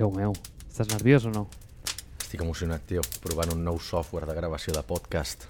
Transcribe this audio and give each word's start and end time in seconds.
Déu 0.00 0.08
meu, 0.08 0.30
estàs 0.64 0.88
nerviós 0.88 1.26
o 1.28 1.30
no? 1.34 1.42
Estic 2.22 2.40
emocionat, 2.40 2.86
tio, 2.88 3.02
provant 3.20 3.50
un 3.52 3.58
nou 3.66 3.76
software 3.84 4.24
de 4.24 4.32
gravació 4.32 4.72
de 4.72 4.80
podcast. 4.88 5.44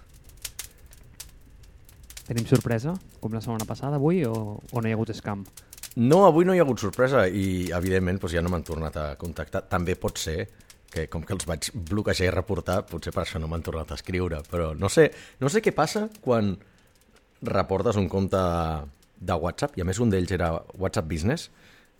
Tenim 2.26 2.48
sorpresa, 2.50 2.96
com 3.22 3.36
la 3.36 3.44
setmana 3.44 3.68
passada 3.68 4.00
avui, 4.00 4.24
o, 4.26 4.58
o 4.58 4.82
no 4.82 4.90
hi 4.90 4.96
ha 4.96 4.99
hagut 4.99 5.14
scam? 5.14 5.44
No, 6.03 6.24
avui 6.26 6.49
no 6.49 6.56
hi 6.56 6.58
ha 6.58 6.67
hagut 6.67 6.82
sorpresa 6.82 7.28
i, 7.31 7.71
evidentment, 7.78 8.18
doncs 8.18 8.35
ja 8.35 8.42
no 8.42 8.50
m'han 8.50 8.67
tornat 8.67 8.99
a 8.99 9.06
contactar. 9.22 9.63
També 9.71 9.94
pot 9.94 10.18
ser 10.18 10.38
que, 10.90 11.06
com 11.06 11.22
que 11.22 11.37
els 11.38 11.46
vaig 11.46 11.71
bloquejar 11.94 12.26
i 12.26 12.35
reportar, 12.35 12.82
potser 12.90 13.14
per 13.14 13.22
això 13.28 13.38
no 13.38 13.46
m'han 13.46 13.62
tornat 13.71 13.94
a 13.94 14.03
escriure, 14.03 14.42
però 14.51 14.72
no 14.74 14.90
sé, 14.90 15.12
no 15.38 15.46
sé 15.46 15.62
què 15.62 15.71
passa 15.78 16.09
quan 16.27 16.56
reportes 17.46 18.02
un 18.02 18.10
compte 18.10 18.42
de 19.14 19.42
WhatsApp, 19.46 19.78
i 19.78 19.87
a 19.87 19.87
més 19.87 20.02
un 20.02 20.10
d'ells 20.10 20.34
era 20.34 20.56
WhatsApp 20.74 21.06
Business, 21.06 21.52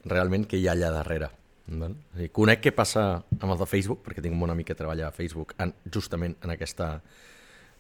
realment 0.03 0.51
què 0.51 0.59
hi 0.59 0.67
ha 0.67 0.75
allà 0.75 0.91
darrere. 0.99 1.37
Val? 1.79 1.95
I 2.19 2.31
conec 2.35 2.65
què 2.65 2.73
passa 2.75 3.05
amb 3.39 3.53
el 3.53 3.59
de 3.61 3.69
Facebook, 3.71 4.03
perquè 4.07 4.25
tinc 4.25 4.35
un 4.35 4.43
bon 4.43 4.51
amic 4.51 4.73
que 4.73 4.79
treballa 4.79 5.09
a 5.09 5.15
Facebook 5.15 5.55
en, 5.63 5.75
justament 5.93 6.35
en, 6.43 6.51
aquesta, 6.57 6.97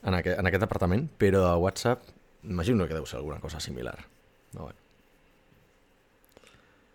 en, 0.04 0.14
aquest, 0.14 0.38
en 0.38 0.50
aquest 0.50 0.62
departament, 0.62 1.08
però 1.18 1.46
a 1.48 1.56
WhatsApp 1.58 2.06
imagino 2.44 2.86
que 2.86 2.94
deu 2.94 3.06
ser 3.06 3.18
alguna 3.18 3.40
cosa 3.40 3.60
similar. 3.60 3.98
No, 4.52 4.68
bueno. 4.68 4.78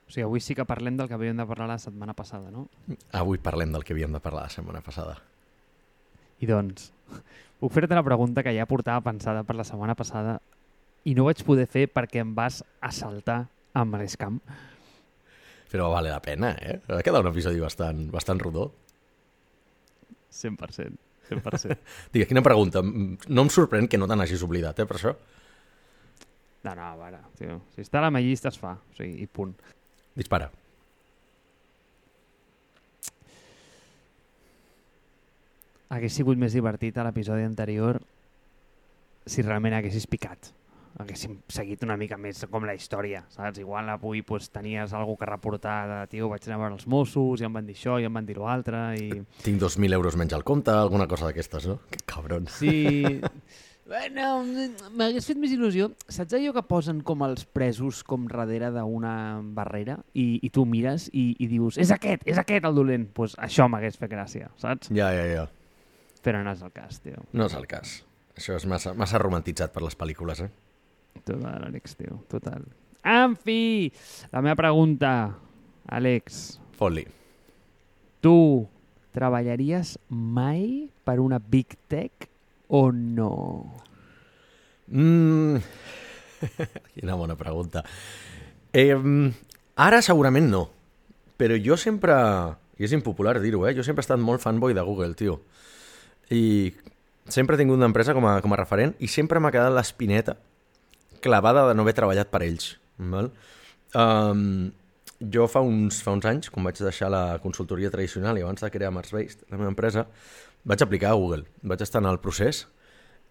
O 0.06 0.12
sigui, 0.14 0.24
avui 0.24 0.42
sí 0.42 0.56
que 0.56 0.66
parlem 0.70 0.98
del 0.98 1.10
que 1.10 1.18
havíem 1.18 1.38
de 1.38 1.46
parlar 1.50 1.68
la 1.68 1.80
setmana 1.82 2.14
passada, 2.14 2.52
no? 2.54 2.68
Avui 3.12 3.42
parlem 3.42 3.72
del 3.74 3.84
que 3.84 3.96
havíem 3.96 4.14
de 4.14 4.22
parlar 4.22 4.46
la 4.46 4.54
setmana 4.54 4.84
passada. 4.86 5.18
I 6.40 6.48
doncs, 6.50 6.92
puc 7.60 7.74
fer-te 7.74 7.98
la 7.98 8.06
pregunta 8.06 8.44
que 8.46 8.54
ja 8.54 8.68
portava 8.70 9.02
pensada 9.02 9.44
per 9.44 9.56
la 9.58 9.66
setmana 9.66 9.96
passada 9.98 10.40
i 11.06 11.16
no 11.18 11.26
vaig 11.28 11.42
poder 11.46 11.66
fer 11.70 11.88
perquè 11.90 12.22
em 12.22 12.34
vas 12.38 12.62
assaltar 12.82 13.46
amb 13.74 13.98
l'escam. 14.00 14.40
Però 15.76 15.90
vale 15.92 16.08
la 16.08 16.22
pena, 16.24 16.54
eh? 16.56 16.78
Va 16.88 17.02
quedar 17.04 17.20
un 17.20 17.28
episodi 17.28 17.60
bastant, 17.60 18.06
bastant 18.08 18.40
rodó. 18.40 18.70
100%. 20.32 20.94
100%. 21.28 21.76
Digue, 22.14 22.28
quina 22.30 22.44
pregunta? 22.46 22.80
No 22.80 23.44
em 23.44 23.52
sorprèn 23.52 23.90
que 23.92 24.00
no 24.00 24.08
te 24.08 24.16
n'hagis 24.16 24.46
oblidat, 24.48 24.80
eh, 24.80 24.86
per 24.88 24.96
això. 24.96 25.12
No, 26.64 26.72
no, 26.72 26.86
a 26.86 26.96
veure, 26.96 27.20
tio, 27.36 27.58
si 27.76 27.84
està 27.84 28.00
a 28.00 28.06
la 28.06 28.14
meva 28.16 28.24
llista 28.24 28.54
es 28.54 28.62
fa, 28.62 28.72
o 28.80 28.96
sigui, 28.96 29.20
i 29.20 29.28
punt. 29.28 29.52
Dispara. 30.16 30.48
Hagués 35.92 36.16
sigut 36.22 36.40
més 36.40 36.56
divertit 36.56 36.96
a 36.96 37.04
l'episodi 37.04 37.44
anterior 37.44 38.00
si 39.28 39.44
realment 39.44 39.76
haguessis 39.76 40.08
picat. 40.08 40.56
Haguéssim 40.96 41.42
seguit 41.52 41.82
una 41.84 41.98
mica 42.00 42.16
més 42.16 42.40
com 42.48 42.64
la 42.64 42.76
història, 42.78 43.26
saps? 43.34 43.60
Igual 43.60 43.90
avui 43.92 44.22
pues, 44.24 44.48
tenies 44.54 44.94
alguna 44.96 45.20
que 45.20 45.28
reportar 45.28 45.76
de, 45.90 46.00
tio, 46.14 46.30
vaig 46.32 46.48
anar 46.48 46.56
a 46.56 46.62
veure 46.64 46.78
els 46.78 46.88
Mossos 46.88 47.44
i 47.44 47.48
em 47.48 47.56
van 47.56 47.68
dir 47.68 47.76
això 47.76 47.98
i 48.00 48.08
em 48.08 48.16
van 48.16 48.28
dir 48.28 48.38
l'altre 48.40 48.88
i... 48.96 49.10
Tinc 49.44 49.60
2.000 49.60 50.00
euros 50.00 50.16
menys 50.16 50.38
al 50.38 50.46
compte, 50.48 50.72
alguna 50.72 51.08
cosa 51.12 51.28
d'aquestes, 51.28 51.68
no? 51.68 51.80
Que 51.92 52.04
cabron. 52.08 52.48
Sí... 52.48 53.02
Bueno, 53.86 54.40
m'hagués 54.98 55.28
fet 55.30 55.38
més 55.38 55.52
il·lusió. 55.54 55.92
Saps 56.10 56.34
allò 56.34 56.56
que 56.56 56.64
posen 56.66 57.04
com 57.06 57.22
els 57.22 57.44
presos 57.46 58.00
com 58.08 58.26
darrere 58.32 58.72
d'una 58.74 59.14
barrera 59.54 60.00
i, 60.18 60.40
i 60.42 60.50
tu 60.50 60.66
mires 60.66 61.06
i, 61.14 61.28
i 61.38 61.50
dius 61.52 61.78
és 61.78 61.94
aquest, 61.94 62.26
és 62.26 62.42
aquest 62.42 62.66
el 62.66 62.80
dolent? 62.80 63.06
Doncs 63.06 63.14
pues 63.20 63.38
això 63.46 63.70
m'hagués 63.70 64.02
fet 64.02 64.10
gràcia, 64.10 64.50
saps? 64.58 64.90
Ja, 64.90 65.12
ja, 65.14 65.28
ja. 65.30 65.46
Però 66.26 66.42
no 66.42 66.56
és 66.58 66.66
el 66.66 66.74
cas, 66.74 66.98
tio. 67.04 67.22
No 67.38 67.46
és 67.46 67.54
el 67.54 67.70
cas. 67.70 68.00
Això 68.34 68.58
és 68.58 68.66
massa, 68.66 68.96
massa 68.98 69.22
romantitzat 69.22 69.76
per 69.76 69.86
les 69.86 69.94
pel·lícules, 70.00 70.42
eh? 70.42 70.50
Total, 71.24 71.64
Àlex, 71.70 71.96
tio, 71.96 72.20
total. 72.30 72.66
En 73.06 73.36
fi, 73.38 73.92
la 74.34 74.42
meva 74.42 74.56
pregunta, 74.58 75.38
Àlex, 75.88 76.60
Fot-li. 76.76 77.06
tu 78.20 78.68
treballaries 79.16 79.96
mai 80.10 80.90
per 81.06 81.20
una 81.22 81.40
Big 81.40 81.78
Tech 81.88 82.28
o 82.68 82.92
no? 82.92 83.72
Mm. 84.88 85.62
Quina 86.96 87.16
bona 87.16 87.38
pregunta. 87.38 87.86
Eh, 88.74 88.98
ara 89.76 90.02
segurament 90.02 90.50
no, 90.50 90.66
però 91.38 91.56
jo 91.62 91.78
sempre, 91.78 92.16
i 92.78 92.86
és 92.86 92.94
impopular 92.98 93.38
dir-ho, 93.40 93.64
eh? 93.70 93.76
jo 93.78 93.86
sempre 93.86 94.04
he 94.04 94.08
estat 94.08 94.20
molt 94.20 94.44
fanboy 94.44 94.76
de 94.76 94.84
Google, 94.84 95.14
tio. 95.16 95.40
I 96.30 96.74
sempre 97.30 97.56
he 97.56 97.62
tingut 97.62 97.78
una 97.78 97.88
empresa 97.90 98.14
com 98.14 98.26
a, 98.28 98.40
com 98.42 98.54
a 98.54 98.60
referent 98.60 98.98
i 99.00 99.08
sempre 99.10 99.40
m'ha 99.40 99.54
quedat 99.54 99.74
l'espineta 99.74 100.36
clavada 101.26 101.66
de 101.70 101.76
no 101.76 101.86
haver 101.86 101.96
treballat 101.98 102.32
per 102.32 102.44
ells. 102.46 102.76
Val? 103.12 103.32
Um, 103.98 104.72
jo 105.20 105.48
fa 105.50 105.64
uns, 105.66 106.02
fa 106.06 106.14
uns 106.16 106.28
anys, 106.30 106.52
quan 106.54 106.68
vaig 106.68 106.80
deixar 106.82 107.10
la 107.12 107.40
consultoria 107.44 107.92
tradicional 107.92 108.38
i 108.38 108.44
abans 108.46 108.62
de 108.62 108.72
crear 108.72 108.94
Mars-Based, 108.94 109.48
la 109.50 109.60
meva 109.60 109.72
empresa, 109.72 110.06
vaig 110.68 110.84
aplicar 110.84 111.14
a 111.14 111.20
Google. 111.20 111.46
Vaig 111.64 111.82
estar 111.86 112.04
en 112.04 112.10
el 112.12 112.22
procés 112.24 112.66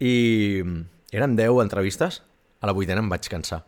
i 0.03 0.62
eren 1.15 1.37
10 1.38 1.62
entrevistes, 1.62 2.22
a 2.60 2.66
la 2.66 2.75
vuitena 2.75 3.03
em 3.05 3.10
vaig 3.12 3.28
cansar. 3.31 3.60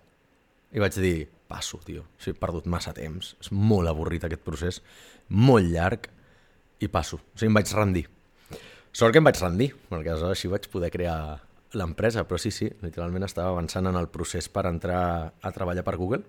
I 0.72 0.82
vaig 0.82 0.96
dir, 0.98 1.28
passo, 1.46 1.78
tio, 1.84 2.06
sigui, 2.18 2.34
he 2.34 2.40
perdut 2.40 2.66
massa 2.70 2.94
temps, 2.96 3.34
és 3.40 3.52
molt 3.52 3.88
avorrit 3.90 4.24
aquest 4.26 4.42
procés, 4.42 4.80
molt 5.28 5.68
llarg, 5.70 6.08
i 6.80 6.88
passo. 6.92 7.20
O 7.20 7.38
sigui, 7.38 7.52
em 7.52 7.58
vaig 7.60 7.72
rendir. 7.76 8.06
Sort 8.96 9.12
que 9.12 9.20
em 9.20 9.28
vaig 9.28 9.38
rendir, 9.40 9.70
perquè 9.90 10.12
aleshores 10.12 10.38
així 10.38 10.48
vaig 10.48 10.66
poder 10.72 10.90
crear 10.92 11.18
l'empresa, 11.76 12.24
però 12.26 12.38
sí, 12.40 12.50
sí, 12.50 12.68
literalment 12.82 13.26
estava 13.26 13.52
avançant 13.54 13.86
en 13.90 13.98
el 14.00 14.08
procés 14.12 14.48
per 14.52 14.66
entrar 14.70 15.02
a 15.40 15.52
treballar 15.52 15.84
per 15.86 15.96
Google 16.00 16.24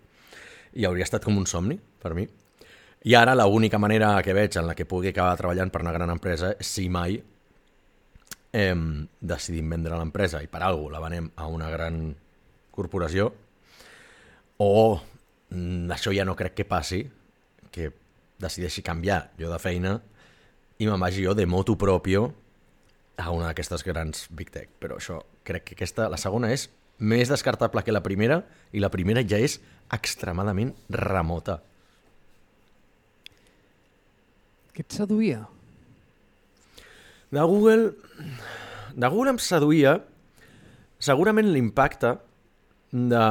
i 0.78 0.85
hauria 0.85 1.08
estat 1.08 1.24
com 1.25 1.38
un 1.40 1.47
somni 1.50 1.78
per 1.78 2.13
mi. 2.18 2.28
I 3.08 3.16
ara 3.16 3.35
l'única 3.38 3.80
manera 3.80 4.16
que 4.24 4.35
veig 4.35 4.58
en 4.59 4.68
la 4.68 4.75
que 4.75 4.88
pugui 4.90 5.12
acabar 5.13 5.38
treballant 5.40 5.72
per 5.72 5.81
una 5.85 5.94
gran 5.96 6.12
empresa 6.12 6.52
és 6.58 6.69
si 6.69 6.88
mai 6.90 7.18
eh, 8.52 8.75
decidim 9.19 9.69
vendre 9.69 9.97
l'empresa 9.97 10.41
i 10.44 10.50
per 10.52 10.63
alguna 10.66 10.97
la 10.97 11.03
venem 11.03 11.30
a 11.35 11.47
una 11.47 11.69
gran 11.72 12.02
corporació 12.72 13.29
o 14.58 14.74
mm, 15.50 15.88
això 15.94 16.14
ja 16.14 16.25
no 16.25 16.35
crec 16.35 16.58
que 16.58 16.66
passi, 16.66 17.03
que 17.72 17.91
decideixi 18.41 18.84
canviar 18.85 19.31
jo 19.40 19.52
de 19.52 19.59
feina 19.62 19.97
i 20.78 20.85
me'n 20.85 21.02
vagi 21.02 21.24
jo 21.25 21.34
de 21.38 21.46
motu 21.50 21.78
propio 21.78 22.31
a 23.17 23.31
una 23.33 23.50
d'aquestes 23.50 23.83
grans 23.83 24.28
Big 24.29 24.51
Tech. 24.53 24.69
Però 24.79 25.00
això, 25.01 25.19
crec 25.47 25.66
que 25.67 25.78
aquesta, 25.78 26.07
la 26.11 26.19
segona 26.22 26.51
és 26.53 26.67
més 26.97 27.29
descartable 27.29 27.83
que 27.85 27.94
la 27.94 28.03
primera 28.05 28.41
i 28.73 28.81
la 28.81 28.91
primera 28.94 29.25
ja 29.25 29.39
és 29.41 29.59
extremadament 29.94 30.73
remota. 30.94 31.59
Què 34.73 34.85
et 34.85 35.00
seduïa? 35.01 35.44
De 37.33 37.44
Google... 37.44 37.91
De 38.97 39.09
Google 39.13 39.35
em 39.35 39.38
seduïa 39.41 39.97
segurament 40.97 41.51
l'impacte 41.53 42.16
de 42.89 43.25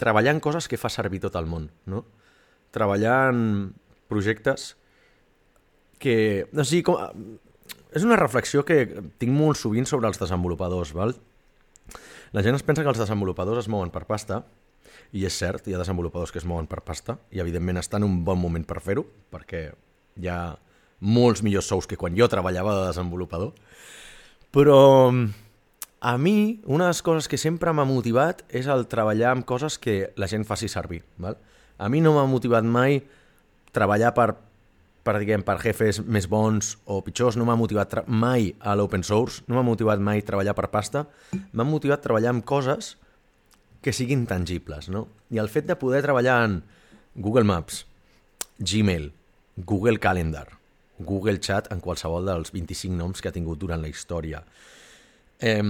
treballar 0.00 0.32
en 0.36 0.40
coses 0.40 0.68
que 0.70 0.78
fa 0.80 0.88
servir 0.92 1.20
tot 1.20 1.36
el 1.36 1.48
món, 1.50 1.66
no? 1.84 2.04
Treballar 2.72 3.32
en 3.32 3.42
projectes 4.08 4.70
que... 6.00 6.46
O 6.48 6.64
sigui, 6.64 6.84
com, 6.86 6.96
és 7.92 8.04
una 8.06 8.18
reflexió 8.18 8.64
que 8.64 8.86
tinc 9.20 9.32
molt 9.32 9.60
sovint 9.60 9.86
sobre 9.88 10.08
els 10.08 10.20
desenvolupadors, 10.20 10.94
val? 10.96 11.14
La 12.32 12.42
gent 12.44 12.56
es 12.56 12.64
pensa 12.64 12.84
que 12.84 12.90
els 12.92 13.00
desenvolupadors 13.00 13.64
es 13.64 13.70
mouen 13.72 13.92
per 13.92 14.06
pasta, 14.08 14.42
i 15.12 15.26
és 15.28 15.36
cert, 15.36 15.68
hi 15.68 15.76
ha 15.76 15.80
desenvolupadors 15.80 16.32
que 16.32 16.40
es 16.40 16.48
mouen 16.48 16.68
per 16.68 16.80
pasta, 16.84 17.18
i 17.30 17.42
evidentment 17.44 17.80
està 17.80 18.00
en 18.00 18.08
un 18.08 18.22
bon 18.24 18.40
moment 18.40 18.64
per 18.64 18.80
fer-ho, 18.80 19.04
perquè 19.32 19.66
hi 20.20 20.28
ha 20.32 20.54
molts 21.02 21.42
millors 21.44 21.68
sous 21.68 21.88
que 21.90 21.98
quan 22.00 22.16
jo 22.16 22.28
treballava 22.32 22.78
de 22.78 22.86
desenvolupador, 22.88 23.52
però 24.52 24.78
a 26.02 26.16
mi 26.18 26.60
una 26.64 26.88
de 26.88 26.92
les 26.92 27.02
coses 27.02 27.28
que 27.28 27.38
sempre 27.38 27.72
m'ha 27.72 27.88
motivat 27.88 28.42
és 28.48 28.68
el 28.70 28.86
treballar 28.90 29.32
amb 29.32 29.46
coses 29.48 29.78
que 29.78 30.12
la 30.16 30.28
gent 30.28 30.46
faci 30.48 30.68
servir. 30.68 31.02
Val? 31.22 31.36
A 31.78 31.88
mi 31.92 32.00
no 32.00 32.14
m'ha 32.16 32.24
motivat 32.30 32.64
mai 32.64 33.02
treballar 33.72 34.12
per, 34.16 34.32
per, 35.02 35.16
diguem, 35.20 35.42
per 35.46 35.58
jefes 35.62 36.00
més 36.06 36.28
bons 36.30 36.76
o 36.86 37.00
pitjors, 37.04 37.36
no 37.38 37.46
m'ha 37.48 37.58
motivat 37.58 38.02
mai 38.06 38.52
a 38.60 38.76
l'open 38.78 39.04
source, 39.06 39.42
no 39.48 39.58
m'ha 39.58 39.66
motivat 39.66 40.02
mai 40.02 40.22
treballar 40.26 40.54
per 40.58 40.68
pasta, 40.72 41.06
m'ha 41.32 41.66
motivat 41.66 42.04
treballar 42.04 42.32
amb 42.34 42.46
coses 42.46 42.96
que 43.82 43.94
siguin 43.94 44.26
tangibles, 44.30 44.88
no? 44.88 45.08
I 45.34 45.42
el 45.42 45.50
fet 45.50 45.66
de 45.66 45.76
poder 45.78 46.02
treballar 46.04 46.38
en 46.46 46.60
Google 47.14 47.44
Maps, 47.48 47.84
Gmail, 48.58 49.10
Google 49.56 49.98
Calendar, 49.98 50.46
Google 51.02 51.40
Chat 51.42 51.72
en 51.74 51.82
qualsevol 51.82 52.28
dels 52.30 52.52
25 52.54 52.94
noms 52.94 53.20
que 53.20 53.28
ha 53.28 53.34
tingut 53.34 53.58
durant 53.58 53.82
la 53.82 53.90
història, 53.90 54.44
eh, 55.40 55.62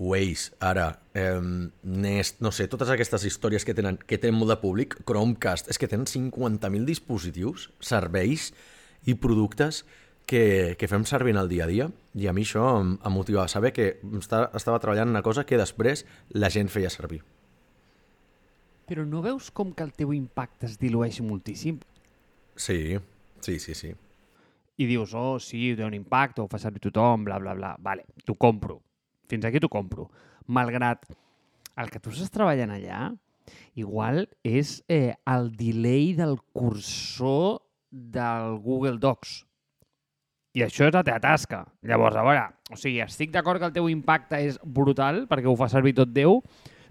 Waze, 0.00 0.54
ara, 0.64 1.02
eh, 1.12 1.40
Nest, 1.82 2.40
no 2.40 2.50
sé, 2.56 2.66
totes 2.72 2.88
aquestes 2.88 3.26
històries 3.28 3.66
que 3.68 3.74
tenen, 3.76 3.98
que 4.00 4.16
tenen 4.16 4.38
molt 4.40 4.48
de 4.54 4.56
públic, 4.62 4.96
Chromecast, 5.04 5.68
és 5.68 5.76
que 5.76 5.88
tenen 5.92 6.08
50.000 6.08 6.88
dispositius, 6.88 7.68
serveis 7.84 8.48
i 9.04 9.14
productes 9.20 9.84
que, 10.24 10.76
que 10.80 10.88
fem 10.88 11.04
servir 11.04 11.36
en 11.36 11.42
el 11.42 11.52
dia 11.52 11.66
a 11.66 11.68
dia 11.68 11.90
i 12.16 12.30
a 12.30 12.32
mi 12.32 12.46
això 12.48 12.64
em, 12.80 12.96
em 12.96 13.12
motivava 13.12 13.48
saber 13.52 13.74
que 13.76 13.90
estava, 14.16 14.48
estava 14.56 14.80
treballant 14.80 15.12
una 15.12 15.24
cosa 15.26 15.44
que 15.44 15.60
després 15.60 16.06
la 16.32 16.48
gent 16.48 16.72
feia 16.72 16.88
servir. 16.88 17.20
Però 18.88 19.04
no 19.06 19.20
veus 19.22 19.52
com 19.52 19.74
que 19.76 19.84
el 19.84 19.92
teu 19.92 20.14
impacte 20.16 20.66
es 20.66 20.80
dilueix 20.80 21.20
moltíssim? 21.20 21.76
Sí, 22.56 22.96
sí, 23.44 23.60
sí, 23.60 23.74
sí. 23.74 23.92
i 24.80 24.86
dius, 24.88 25.12
oh, 25.12 25.36
sí, 25.38 25.74
té 25.76 25.84
un 25.84 25.92
impacte, 25.92 26.40
ho 26.40 26.48
fa 26.48 26.58
servir 26.58 26.80
tothom, 26.86 27.26
bla, 27.28 27.36
bla, 27.38 27.52
bla. 27.54 27.74
Vale, 27.84 28.06
t'ho 28.24 28.34
compro. 28.40 28.80
Fins 29.30 29.46
aquí 29.46 29.62
t'ho 29.62 29.70
compro. 29.70 30.08
Malgrat 30.50 31.06
el 31.80 31.90
que 31.90 32.00
tu 32.02 32.12
estàs 32.12 32.32
treballant 32.34 32.72
allà, 32.74 33.10
igual 33.78 34.24
és 34.46 34.80
eh, 34.90 35.14
el 35.30 35.52
delay 35.56 36.12
del 36.18 36.36
cursor 36.52 37.60
del 37.90 38.58
Google 38.64 38.98
Docs. 39.02 39.44
I 40.58 40.64
això 40.66 40.88
és 40.88 40.94
la 40.96 41.04
teva 41.06 41.22
tasca. 41.22 41.62
Llavors, 41.86 42.18
a 42.18 42.24
veure, 42.26 42.42
o 42.74 42.78
sigui, 42.78 42.98
estic 43.04 43.30
d'acord 43.34 43.62
que 43.62 43.68
el 43.70 43.76
teu 43.76 43.86
impacte 43.90 44.40
és 44.48 44.58
brutal, 44.64 45.24
perquè 45.30 45.46
ho 45.46 45.54
fa 45.58 45.70
servir 45.70 45.94
tot 45.94 46.10
Déu, 46.10 46.40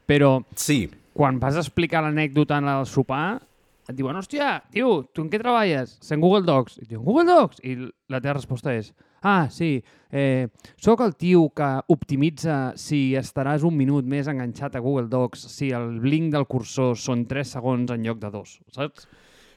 però 0.08 0.38
Sí, 0.56 0.86
quan 1.14 1.42
vas 1.44 1.60
a 1.60 1.64
explicar 1.66 2.02
l'anècdota 2.06 2.62
en 2.64 2.70
el 2.72 2.88
sopar, 2.88 3.42
et 3.90 3.98
diuen, 3.98 4.16
hòstia, 4.16 4.60
tio, 4.72 5.02
tu 5.12 5.26
en 5.26 5.32
què 5.32 5.42
treballes? 5.42 5.98
Sé 6.06 6.16
en 6.16 6.24
Google 6.24 6.46
Docs. 6.48 6.78
I 6.80 6.88
diu, 6.88 7.02
en 7.02 7.08
Google 7.08 7.28
Docs? 7.28 7.60
I 7.66 7.76
la 8.14 8.22
teva 8.22 8.38
resposta 8.38 8.72
és, 8.78 8.94
ah, 9.22 9.48
sí, 9.52 9.84
eh, 10.12 10.48
sóc 10.78 11.02
el 11.06 11.16
tio 11.16 11.48
que 11.56 11.70
optimitza 11.88 12.74
si 12.80 13.16
estaràs 13.20 13.66
un 13.68 13.78
minut 13.78 14.08
més 14.08 14.30
enganxat 14.32 14.76
a 14.76 14.84
Google 14.84 15.10
Docs 15.12 15.48
si 15.54 15.72
el 15.76 16.00
link 16.06 16.34
del 16.34 16.48
cursor 16.50 16.98
són 16.98 17.26
3 17.30 17.56
segons 17.58 17.92
en 17.96 18.06
lloc 18.06 18.22
de 18.22 18.32
2, 18.34 18.56
saps? 18.76 19.10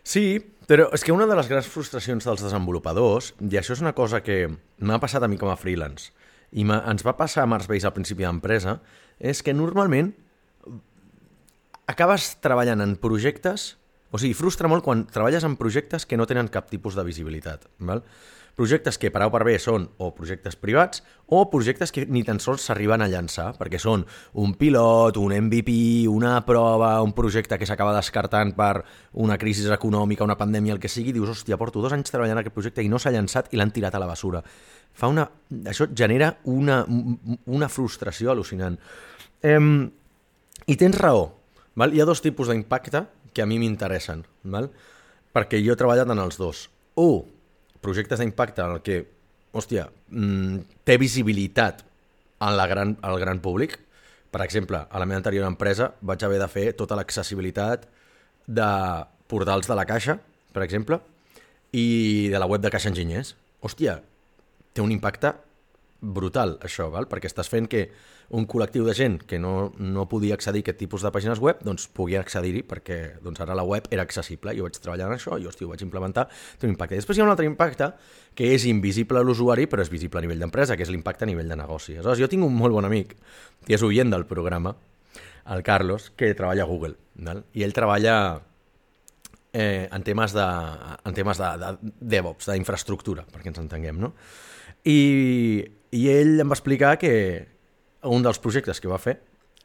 Sí, 0.03 0.41
però 0.67 0.89
és 0.95 1.05
que 1.07 1.15
una 1.15 1.29
de 1.31 1.37
les 1.39 1.49
grans 1.51 1.69
frustracions 1.71 2.27
dels 2.27 2.43
desenvolupadors, 2.43 3.33
i 3.39 3.59
això 3.59 3.77
és 3.77 3.83
una 3.85 3.95
cosa 3.95 4.23
que 4.23 4.49
m'ha 4.83 4.99
passat 5.03 5.23
a 5.23 5.31
mi 5.31 5.39
com 5.39 5.53
a 5.53 5.59
freelance, 5.59 6.11
i 6.53 6.67
ens 6.67 7.07
va 7.07 7.15
passar 7.17 7.45
a 7.45 7.49
Marsbase 7.49 7.87
al 7.89 7.95
principi 7.95 8.27
d'empresa, 8.27 8.81
és 9.23 9.41
que 9.47 9.55
normalment 9.55 10.11
acabes 11.87 12.35
treballant 12.43 12.85
en 12.85 12.99
projectes... 13.01 13.77
O 14.13 14.19
sigui, 14.21 14.35
frustra 14.37 14.69
molt 14.69 14.85
quan 14.85 15.07
treballes 15.09 15.41
en 15.49 15.55
projectes 15.57 16.05
que 16.05 16.19
no 16.21 16.27
tenen 16.29 16.51
cap 16.53 16.67
tipus 16.69 16.93
de 16.99 17.05
visibilitat. 17.07 17.63
Val? 17.81 18.03
Projectes 18.57 18.99
que, 19.01 19.09
o 19.09 19.31
per 19.33 19.45
B, 19.49 19.55
són 19.57 19.87
o 19.97 20.11
projectes 20.13 20.59
privats 20.61 21.01
o 21.33 21.47
projectes 21.49 21.93
que 21.93 22.05
ni 22.05 22.21
tan 22.27 22.37
sols 22.41 22.67
s'arriben 22.69 23.01
a 23.01 23.09
llançar, 23.09 23.55
perquè 23.57 23.79
són 23.81 24.05
un 24.37 24.53
pilot, 24.61 25.17
un 25.17 25.33
MVP, 25.47 26.05
una 26.13 26.35
prova, 26.45 26.91
un 27.01 27.15
projecte 27.17 27.57
que 27.57 27.69
s'acaba 27.69 27.95
descartant 27.97 28.53
per 28.59 28.85
una 29.25 29.39
crisi 29.41 29.65
econòmica, 29.73 30.25
una 30.25 30.37
pandèmia, 30.37 30.77
el 30.77 30.83
que 30.83 30.93
sigui, 30.93 31.15
dius, 31.17 31.33
hòstia, 31.33 31.57
porto 31.57 31.81
dos 31.81 31.97
anys 31.97 32.13
treballant 32.13 32.43
aquest 32.43 32.55
projecte 32.55 32.85
i 32.85 32.93
no 32.93 33.01
s'ha 33.01 33.15
llançat 33.15 33.49
i 33.53 33.57
l'han 33.57 33.73
tirat 33.73 33.97
a 33.97 34.03
la 34.03 34.11
basura. 34.11 34.45
Fa 34.93 35.09
una... 35.09 35.25
Això 35.73 35.89
genera 35.89 36.35
una, 36.45 36.83
una 37.47 37.73
frustració 37.73 38.35
al·lucinant. 38.35 38.77
Em, 39.43 39.89
i 40.69 40.77
tens 40.77 41.01
raó. 41.01 41.31
Val? 41.81 41.97
Hi 41.97 42.03
ha 42.03 42.09
dos 42.09 42.21
tipus 42.21 42.53
d'impacte 42.53 43.07
que 43.33 43.41
a 43.41 43.49
mi 43.49 43.57
m'interessen, 43.59 44.27
perquè 45.33 45.61
jo 45.65 45.73
he 45.73 45.81
treballat 45.81 46.13
en 46.13 46.21
els 46.21 46.37
dos. 46.37 46.67
Un, 47.01 47.25
projectes 47.83 48.23
d'impacte 48.23 48.63
en 48.65 48.77
el 48.79 48.83
que, 48.87 49.03
hòstia, 49.53 49.89
mm, 50.09 50.83
té 50.87 50.97
visibilitat 50.99 51.83
en 52.41 52.57
la 52.57 52.67
gran, 52.67 52.97
al 53.03 53.19
gran 53.21 53.41
públic. 53.41 53.79
Per 54.33 54.41
exemple, 54.41 54.87
a 54.89 54.99
la 54.99 55.07
meva 55.07 55.21
anterior 55.21 55.47
empresa 55.47 55.93
vaig 56.01 56.25
haver 56.25 56.39
de 56.41 56.49
fer 56.49 56.67
tota 56.79 56.97
l'accessibilitat 56.97 57.85
de 58.47 58.71
portals 59.29 59.69
de 59.69 59.75
la 59.77 59.85
Caixa, 59.85 60.19
per 60.53 60.63
exemple, 60.63 61.01
i 61.73 62.29
de 62.33 62.39
la 62.39 62.47
web 62.47 62.63
de 62.63 62.71
Caixa 62.71 62.89
Enginyers. 62.89 63.35
Hòstia, 63.63 64.01
té 64.73 64.81
un 64.81 64.93
impacte 64.93 65.35
brutal, 66.03 66.57
això, 66.67 66.89
val? 66.91 67.07
perquè 67.07 67.31
estàs 67.31 67.49
fent 67.49 67.69
que 67.71 67.87
un 68.35 68.47
col·lectiu 68.51 68.85
de 68.85 68.95
gent 68.97 69.21
que 69.29 69.39
no, 69.39 69.73
no 69.79 70.09
podia 70.11 70.35
accedir 70.35 70.63
a 70.63 70.67
aquest 70.67 70.81
tipus 70.81 71.05
de 71.07 71.13
pàgines 71.15 71.41
web 71.43 71.61
doncs 71.63 71.87
pugui 71.95 72.17
accedir-hi 72.19 72.65
perquè 72.67 72.99
doncs, 73.23 73.41
ara 73.45 73.55
la 73.55 73.65
web 73.65 73.87
era 73.95 74.03
accessible. 74.03 74.55
Jo 74.57 74.67
vaig 74.67 74.79
treballar 74.83 75.07
en 75.09 75.17
això, 75.17 75.39
jo 75.39 75.53
hòstia, 75.53 75.69
ho 75.69 75.73
vaig 75.73 75.85
implementar, 75.87 76.27
té 76.59 76.67
un 76.67 76.75
impacte. 76.75 76.97
I 76.97 77.03
després 77.03 77.19
hi 77.19 77.23
ha 77.23 77.27
un 77.29 77.33
altre 77.33 77.47
impacte 77.47 77.93
que 78.35 78.51
és 78.55 78.67
invisible 78.67 79.21
a 79.21 79.27
l'usuari 79.27 79.69
però 79.71 79.85
és 79.85 79.93
visible 79.93 80.19
a 80.19 80.27
nivell 80.27 80.43
d'empresa, 80.43 80.77
que 80.77 80.87
és 80.87 80.91
l'impacte 80.91 81.27
a 81.27 81.31
nivell 81.31 81.51
de 81.53 81.59
negoci. 81.61 81.95
Aleshores, 81.95 82.23
jo 82.25 82.31
tinc 82.33 82.47
un 82.47 82.57
molt 82.57 82.75
bon 82.75 82.89
amic, 82.89 83.15
que 83.67 83.77
és 83.79 83.85
oient 83.87 84.11
del 84.11 84.27
programa, 84.27 84.75
el 85.55 85.63
Carlos, 85.63 86.11
que 86.17 86.33
treballa 86.35 86.67
a 86.67 86.71
Google. 86.71 86.97
Val? 87.23 87.45
I 87.55 87.67
ell 87.67 87.77
treballa 87.77 88.17
eh, 89.53 89.89
en 89.93 90.03
temes 90.03 90.35
de, 90.35 90.49
en 91.05 91.15
temes 91.15 91.39
de, 91.39 91.53
de 91.63 91.93
DevOps, 92.17 92.51
d'infraestructura, 92.51 93.27
perquè 93.31 93.53
ens 93.53 93.63
entenguem, 93.63 94.01
no? 94.03 94.15
I, 94.89 94.99
I 95.93 96.07
ell 96.09 96.41
em 96.41 96.49
va 96.49 96.57
explicar 96.57 96.97
que 97.01 97.13
un 98.09 98.25
dels 98.25 98.41
projectes 98.43 98.81
que 98.81 98.91
va 98.91 99.01
fer 99.03 99.19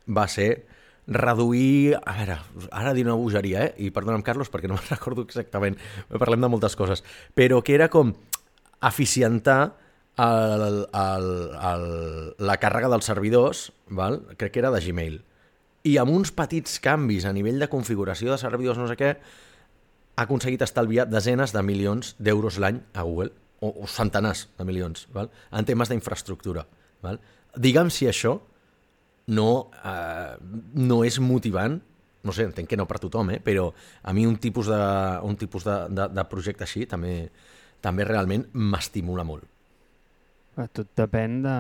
va 0.08 0.28
ser 0.28 0.66
reduir... 1.08 1.96
A 2.04 2.14
veure, 2.20 2.38
ara 2.72 2.94
diré 2.94 3.08
una 3.08 3.18
bogeria, 3.20 3.64
eh? 3.68 3.74
I 3.88 3.92
perdona'm, 3.96 4.26
Carlos, 4.28 4.52
perquè 4.52 4.70
no 4.70 4.76
me'n 4.76 4.92
recordo 4.96 5.24
exactament. 5.24 5.80
Parlem 6.12 6.44
de 6.44 6.52
moltes 6.52 6.76
coses. 6.80 7.04
Però 7.36 7.62
que 7.64 7.78
era 7.78 7.88
com 7.94 8.14
eficientar 8.88 9.78
el, 10.18 10.86
el, 10.92 11.32
el, 11.72 11.88
la 12.44 12.60
càrrega 12.60 12.92
dels 12.92 13.08
servidors, 13.08 13.68
val? 13.88 14.22
crec 14.38 14.56
que 14.56 14.64
era 14.66 14.74
de 14.74 14.84
Gmail. 14.84 15.20
I 15.88 15.98
amb 16.02 16.12
uns 16.12 16.34
petits 16.36 16.82
canvis 16.84 17.26
a 17.26 17.34
nivell 17.34 17.62
de 17.62 17.70
configuració 17.72 18.34
de 18.34 18.42
servidors, 18.42 18.80
no 18.82 18.90
sé 18.90 18.98
què, 19.00 19.16
ha 20.18 20.26
aconseguit 20.26 20.64
estalviar 20.66 21.08
desenes 21.08 21.54
de 21.54 21.62
milions 21.64 22.16
d'euros 22.20 22.58
l'any 22.60 22.82
a 22.98 23.06
Google, 23.06 23.32
o, 23.60 23.72
o 23.84 23.88
centenars 23.90 24.48
de 24.58 24.66
milions, 24.68 25.08
val? 25.14 25.32
en 25.52 25.66
temes 25.66 25.90
d'infraestructura. 25.92 26.66
Digue'm 27.58 27.90
si 27.94 28.08
això 28.10 28.38
no, 29.34 29.50
eh, 29.84 30.38
no 30.78 31.02
és 31.08 31.20
motivant, 31.24 31.78
no 32.28 32.36
sé, 32.36 32.48
entenc 32.50 32.70
que 32.70 32.80
no 32.80 32.88
per 32.90 33.00
tothom, 33.04 33.32
eh? 33.36 33.40
però 33.44 33.70
a 34.04 34.14
mi 34.14 34.26
un 34.28 34.38
tipus 34.42 34.70
de, 34.72 34.82
un 35.24 35.38
tipus 35.40 35.68
de, 35.68 35.78
de, 35.90 36.08
de 36.14 36.26
projecte 36.30 36.66
així 36.68 36.86
també, 36.90 37.30
també 37.82 38.08
realment 38.08 38.48
m'estimula 38.54 39.26
molt. 39.28 39.48
Tot 40.74 40.90
depèn 40.98 41.42
de 41.46 41.58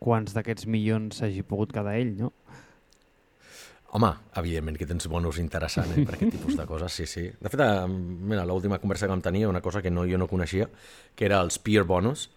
quants 0.00 0.32
d'aquests 0.32 0.66
milions 0.70 1.20
s'hagi 1.20 1.44
pogut 1.44 1.74
quedar 1.76 1.98
ell, 2.00 2.14
no? 2.16 2.32
Home, 3.92 4.10
evidentment 4.38 4.76
que 4.78 4.86
tens 4.86 5.08
bonus 5.10 5.40
interessant 5.42 5.90
eh, 5.96 6.04
per 6.06 6.14
aquest 6.14 6.36
tipus 6.36 6.54
de 6.58 6.66
coses, 6.66 6.94
sí, 6.94 7.08
sí. 7.10 7.24
De 7.26 7.50
fet, 7.50 7.62
mira, 7.90 8.44
l'última 8.46 8.78
conversa 8.78 9.08
que 9.08 9.14
vam 9.16 9.22
tenir, 9.24 9.48
una 9.50 9.62
cosa 9.64 9.82
que 9.82 9.90
no, 9.90 10.04
jo 10.06 10.18
no 10.18 10.28
coneixia, 10.30 10.68
que 11.18 11.26
era 11.26 11.40
els 11.42 11.58
peer 11.58 11.82
bonus, 11.88 12.28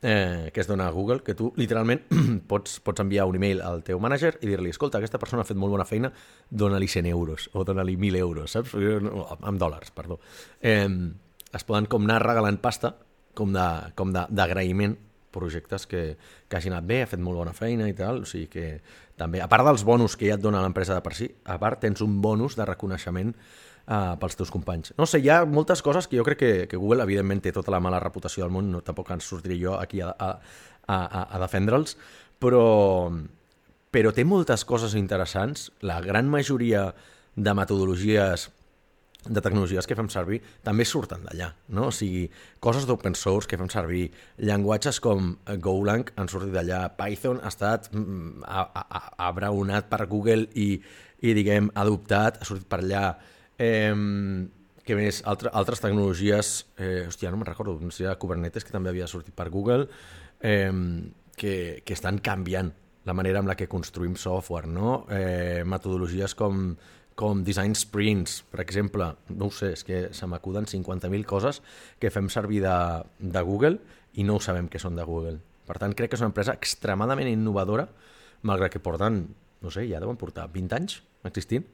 eh, 0.00 0.50
que 0.54 0.60
es 0.64 0.70
dona 0.70 0.86
a 0.88 0.90
Google, 0.90 1.20
que 1.22 1.34
tu 1.36 1.52
literalment 1.56 2.02
pots, 2.50 2.80
pots 2.80 3.04
enviar 3.04 3.28
un 3.28 3.36
email 3.36 3.60
al 3.60 3.84
teu 3.84 4.00
manager 4.00 4.38
i 4.40 4.48
dir-li, 4.48 4.72
escolta, 4.72 4.98
aquesta 4.98 5.20
persona 5.20 5.44
ha 5.44 5.48
fet 5.48 5.60
molt 5.60 5.76
bona 5.76 5.86
feina, 5.88 6.10
dona-li 6.48 6.88
100 6.88 7.12
euros 7.12 7.50
o 7.52 7.64
dona-li 7.68 7.98
1.000 8.00 8.24
euros, 8.24 8.56
saps? 8.56 8.72
No, 9.04 9.28
Amb 9.36 9.60
dòlars, 9.60 9.92
perdó. 9.92 10.18
Eh, 10.60 10.88
es 11.52 11.68
poden 11.68 11.92
com 11.92 12.08
anar 12.08 12.22
regalant 12.24 12.56
pasta 12.64 12.96
com 13.36 13.52
d'agraïment 13.52 14.96
projectes 15.32 15.86
que, 15.88 16.02
que 16.48 16.56
hagin 16.58 16.74
anat 16.76 16.88
bé, 16.88 17.02
ha 17.02 17.08
fet 17.08 17.20
molt 17.22 17.40
bona 17.40 17.54
feina 17.56 17.88
i 17.88 17.96
tal, 17.96 18.22
o 18.22 18.28
sigui 18.28 18.50
que 18.52 18.66
també, 19.20 19.42
a 19.42 19.48
part 19.50 19.66
dels 19.66 19.84
bonus 19.84 20.16
que 20.16 20.30
ja 20.30 20.38
et 20.38 20.42
dona 20.42 20.62
l'empresa 20.64 20.96
de 20.96 21.04
per 21.04 21.14
si, 21.16 21.28
a 21.44 21.58
part 21.60 21.82
tens 21.82 22.00
un 22.04 22.20
bonus 22.24 22.56
de 22.58 22.66
reconeixement 22.68 23.34
uh, 23.34 24.14
pels 24.20 24.38
teus 24.38 24.52
companys. 24.52 24.94
No 24.98 25.06
sé, 25.08 25.20
hi 25.22 25.30
ha 25.32 25.42
moltes 25.48 25.82
coses 25.84 26.08
que 26.08 26.18
jo 26.18 26.24
crec 26.26 26.40
que, 26.40 26.52
que 26.70 26.80
Google 26.80 27.04
evidentment 27.04 27.42
té 27.44 27.52
tota 27.54 27.74
la 27.74 27.82
mala 27.82 28.00
reputació 28.02 28.46
del 28.46 28.54
món, 28.54 28.70
no, 28.72 28.82
tampoc 28.86 29.12
ens 29.14 29.28
sortiré 29.28 29.58
jo 29.60 29.76
aquí 29.78 30.02
a, 30.02 30.12
a, 30.12 30.32
a, 30.86 30.96
a, 30.96 31.22
a 31.36 31.42
defendre'ls, 31.44 31.96
però, 32.42 32.64
però 33.94 34.14
té 34.16 34.24
moltes 34.26 34.66
coses 34.68 34.96
interessants, 34.98 35.70
la 35.84 36.00
gran 36.04 36.30
majoria 36.32 36.90
de 37.36 37.54
metodologies 37.56 38.50
de 39.28 39.40
tecnologies 39.40 39.86
que 39.86 39.96
fem 39.98 40.08
servir 40.10 40.40
també 40.66 40.84
surten 40.88 41.22
d'allà, 41.26 41.52
no? 41.74 41.88
O 41.90 41.94
sigui, 41.94 42.24
coses 42.62 42.86
d'open 42.88 43.14
source 43.18 43.48
que 43.50 43.58
fem 43.60 43.70
servir, 43.70 44.08
llenguatges 44.42 44.98
com 45.02 45.36
Golang 45.62 46.10
han 46.16 46.30
sortit 46.32 46.54
d'allà, 46.54 46.84
Python 46.98 47.38
ha 47.42 47.52
estat 47.52 47.88
mm, 47.92 48.42
abraonat 49.22 49.88
per 49.92 50.06
Google 50.10 50.48
i, 50.58 50.74
i 51.22 51.36
diguem, 51.38 51.70
adoptat, 51.78 52.42
ha 52.42 52.48
sortit 52.48 52.66
per 52.70 52.82
allà. 52.82 53.06
Eh, 53.62 53.94
què 54.82 54.98
més? 54.98 55.22
Altre, 55.30 55.52
altres 55.54 55.82
tecnologies, 55.84 56.52
eh, 56.76 57.06
hòstia, 57.06 57.30
no 57.30 57.38
me'n 57.38 57.52
recordo, 57.52 57.78
no 57.78 57.94
sé, 57.94 58.10
Kubernetes, 58.18 58.66
que 58.66 58.74
també 58.74 58.90
havia 58.90 59.06
sortit 59.06 59.36
per 59.38 59.46
Google, 59.54 59.86
eh, 60.42 60.72
que, 61.38 61.54
que 61.86 61.94
estan 61.94 62.18
canviant 62.18 62.72
la 63.04 63.14
manera 63.14 63.40
amb 63.42 63.50
la 63.50 63.56
que 63.58 63.70
construïm 63.70 64.14
software, 64.18 64.68
no? 64.70 65.04
Eh, 65.10 65.62
metodologies 65.66 66.34
com, 66.38 66.72
com 67.18 67.42
design 67.44 67.74
sprints, 67.78 68.40
per 68.50 68.62
exemple, 68.62 69.12
no 69.30 69.48
ho 69.48 69.54
sé, 69.54 69.72
és 69.76 69.84
que 69.86 70.02
se 70.16 70.28
m'acuden 70.28 70.68
50.000 70.70 71.26
coses 71.28 71.60
que 72.00 72.10
fem 72.14 72.30
servir 72.32 72.62
de, 72.64 72.76
de 73.18 73.42
Google 73.46 73.78
i 74.14 74.26
no 74.28 74.36
ho 74.36 74.44
sabem 74.44 74.68
que 74.68 74.80
són 74.82 74.96
de 74.98 75.06
Google. 75.08 75.38
Per 75.68 75.78
tant, 75.78 75.94
crec 75.96 76.12
que 76.12 76.18
és 76.18 76.24
una 76.24 76.32
empresa 76.32 76.56
extremadament 76.58 77.30
innovadora, 77.30 77.86
malgrat 78.42 78.74
que 78.74 78.82
porten, 78.82 79.24
no 79.62 79.70
sé, 79.70 79.86
ja 79.90 80.00
deuen 80.02 80.18
portar 80.20 80.48
20 80.52 80.78
anys 80.78 80.98
existint, 81.28 81.66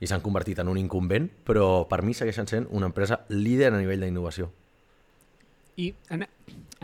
i 0.00 0.08
s'han 0.10 0.22
convertit 0.24 0.60
en 0.60 0.68
un 0.70 0.78
incumbent, 0.78 1.28
però 1.46 1.86
per 1.88 2.02
mi 2.04 2.14
segueixen 2.16 2.48
sent 2.50 2.68
una 2.74 2.90
empresa 2.90 3.22
líder 3.30 3.72
a 3.72 3.78
nivell 3.78 4.04
d'innovació. 4.04 4.50
I 5.80 5.88
ane 6.14 6.28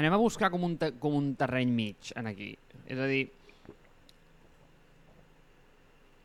anem 0.00 0.16
a 0.16 0.19
buscar 0.19 0.50
com 0.50 0.64
un, 0.66 0.78
com 0.99 1.14
un 1.14 1.35
terreny 1.38 1.71
mig 1.75 2.12
en 2.16 2.30
aquí. 2.30 2.54
És 2.90 2.99
a 2.99 3.07
dir, 3.11 3.26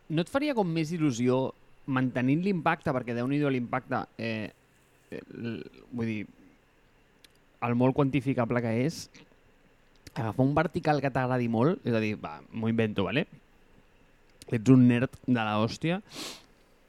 no 0.10 0.24
et 0.24 0.32
faria 0.32 0.56
com 0.58 0.70
més 0.70 0.94
il·lusió 0.96 1.40
mantenint 1.86 2.44
l'impacte, 2.44 2.94
perquè 2.94 3.16
déu 3.16 3.28
nhi 3.28 3.40
l'impacte, 3.40 4.02
eh, 4.18 4.52
eh, 5.12 5.22
vull 5.92 6.06
dir, 6.10 6.26
el 7.66 7.76
molt 7.76 7.96
quantificable 7.96 8.62
que 8.62 8.74
és 8.86 9.10
agafar 10.14 10.46
un 10.46 10.56
vertical 10.56 11.02
que 11.02 11.12
t'agradi 11.12 11.48
molt, 11.52 11.82
és 11.86 11.94
a 11.94 12.02
dir, 12.04 12.16
va, 12.22 12.40
m'ho 12.52 12.72
invento, 12.72 13.04
vale? 13.04 13.26
Ets 14.46 14.70
un 14.72 14.88
nerd 14.88 15.18
de 15.26 15.40
la 15.40 15.58
hòstia 15.60 16.02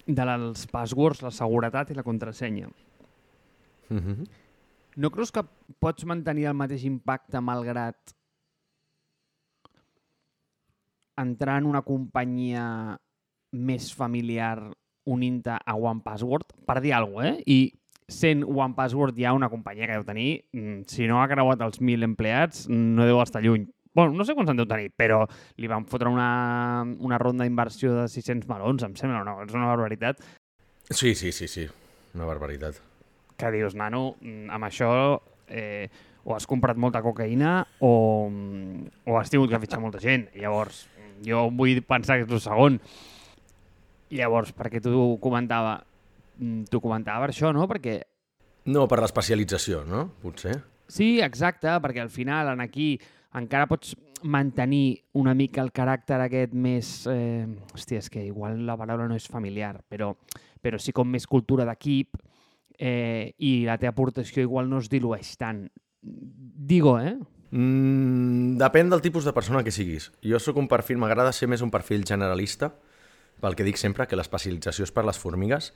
dels 0.06 0.66
passwords, 0.70 1.22
la 1.24 1.32
seguretat 1.34 1.90
i 1.90 1.94
la 1.94 2.04
contrasenya. 2.06 2.68
Mm 3.88 3.98
-hmm. 3.98 4.28
No 4.96 5.10
creus 5.10 5.32
que 5.32 5.42
pots 5.78 6.04
mantenir 6.04 6.46
el 6.46 6.54
mateix 6.54 6.84
impacte 6.84 7.40
malgrat 7.40 8.14
entrar 11.16 11.58
en 11.58 11.66
una 11.66 11.82
companyia 11.82 12.96
més 13.52 13.94
familiar 13.94 14.72
unint-te 15.06 15.56
a 15.56 15.74
One 15.76 16.02
Password, 16.04 16.52
per 16.66 16.80
dir 16.84 16.94
alguna 16.96 17.32
cosa, 17.32 17.38
eh? 17.38 17.42
I 17.46 17.58
sent 18.06 18.44
One 18.46 18.74
Password 18.76 19.18
ja 19.18 19.32
una 19.34 19.48
companyia 19.50 19.88
que 19.88 19.98
deu 19.98 20.04
tenir, 20.06 20.44
mm, 20.52 20.86
si 20.90 21.06
no 21.10 21.22
ha 21.22 21.28
creuat 21.28 21.62
els 21.62 21.80
1.000 21.80 22.06
empleats, 22.06 22.66
no 22.68 23.06
deu 23.06 23.20
estar 23.22 23.42
lluny. 23.42 23.66
Bueno, 23.96 24.12
no 24.12 24.26
sé 24.28 24.34
quants 24.36 24.50
en 24.52 24.58
deu 24.60 24.66
tenir, 24.68 24.90
però 24.92 25.22
li 25.56 25.70
van 25.72 25.86
fotre 25.88 26.10
una, 26.12 26.84
una 27.00 27.18
ronda 27.18 27.46
d'inversió 27.46 27.94
de 27.96 28.08
600 28.12 28.48
melons, 28.50 28.84
em 28.84 28.94
sembla, 28.94 29.24
no? 29.24 29.38
És 29.42 29.54
una 29.56 29.70
barbaritat. 29.70 30.20
Sí, 30.90 31.14
sí, 31.14 31.32
sí, 31.32 31.48
sí. 31.48 31.64
Una 32.14 32.28
barbaritat. 32.28 32.76
Que 33.36 33.50
dius, 33.52 33.74
nano, 33.74 34.16
mm, 34.20 34.50
amb 34.52 34.68
això 34.68 34.90
eh, 35.48 35.88
o 36.26 36.34
has 36.34 36.46
comprat 36.46 36.76
molta 36.76 37.02
cocaïna 37.02 37.60
o, 37.80 38.28
mm, 38.30 39.06
o 39.06 39.18
has 39.18 39.30
tingut 39.30 39.50
que 39.50 39.60
fitxar 39.62 39.80
molta 39.80 40.00
gent. 40.02 40.28
Llavors, 40.34 40.86
jo 41.24 41.46
vull 41.54 41.80
pensar 41.86 42.18
que 42.18 42.26
és 42.26 42.32
el 42.32 42.42
segon. 42.42 42.80
Llavors, 44.14 44.52
perquè 44.54 44.80
tu 44.82 45.16
comentava, 45.22 45.80
mm, 46.38 46.68
tu 46.70 46.80
comentava 46.80 47.26
per 47.26 47.34
això, 47.34 47.52
no? 47.52 47.66
Perquè 47.66 48.02
No, 48.66 48.88
per 48.90 48.98
l'especialització, 48.98 49.84
no? 49.86 50.08
Potser. 50.22 50.56
Sí, 50.90 51.20
exacte, 51.22 51.70
perquè 51.82 52.02
al 52.02 52.10
final 52.10 52.48
en 52.50 52.60
aquí 52.64 52.96
encara 53.38 53.68
pots 53.70 53.94
mantenir 54.26 55.04
una 55.14 55.34
mica 55.34 55.62
el 55.62 55.72
caràcter 55.74 56.18
aquest 56.24 56.54
més... 56.54 56.90
Eh, 57.10 57.46
hòstia, 57.74 58.00
és 58.02 58.10
que 58.10 58.24
igual 58.26 58.64
la 58.66 58.76
paraula 58.78 59.06
no 59.06 59.14
és 59.14 59.28
familiar, 59.30 59.76
però, 59.88 60.14
però 60.62 60.80
sí 60.82 60.94
com 60.96 61.08
més 61.10 61.28
cultura 61.30 61.66
d'equip 61.68 62.18
eh, 62.78 63.34
i 63.38 63.64
la 63.66 63.78
teva 63.78 63.94
aportació 63.94 64.42
igual 64.42 64.70
no 64.70 64.80
es 64.82 64.90
dilueix 64.90 65.36
tant. 65.38 65.66
Digo, 66.02 66.96
eh? 66.98 67.14
Mm, 67.50 68.56
depèn 68.58 68.90
del 68.90 69.04
tipus 69.04 69.26
de 69.26 69.34
persona 69.36 69.62
que 69.62 69.74
siguis. 69.74 70.10
Jo 70.24 70.40
sóc 70.42 70.58
un 70.58 70.66
perfil, 70.70 70.98
m'agrada 70.98 71.34
ser 71.36 71.48
més 71.50 71.62
un 71.62 71.70
perfil 71.70 72.06
generalista, 72.08 72.72
pel 73.42 73.56
que 73.56 73.66
dic 73.66 73.78
sempre, 73.80 74.06
que 74.08 74.18
l'especialització 74.18 74.86
és 74.86 74.94
per 74.94 75.04
les 75.06 75.18
formigues, 75.20 75.72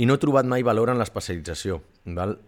i 0.00 0.06
no 0.08 0.16
he 0.16 0.22
trobat 0.22 0.48
mai 0.48 0.64
valor 0.64 0.92
en 0.92 1.00
l'especialització. 1.00 1.80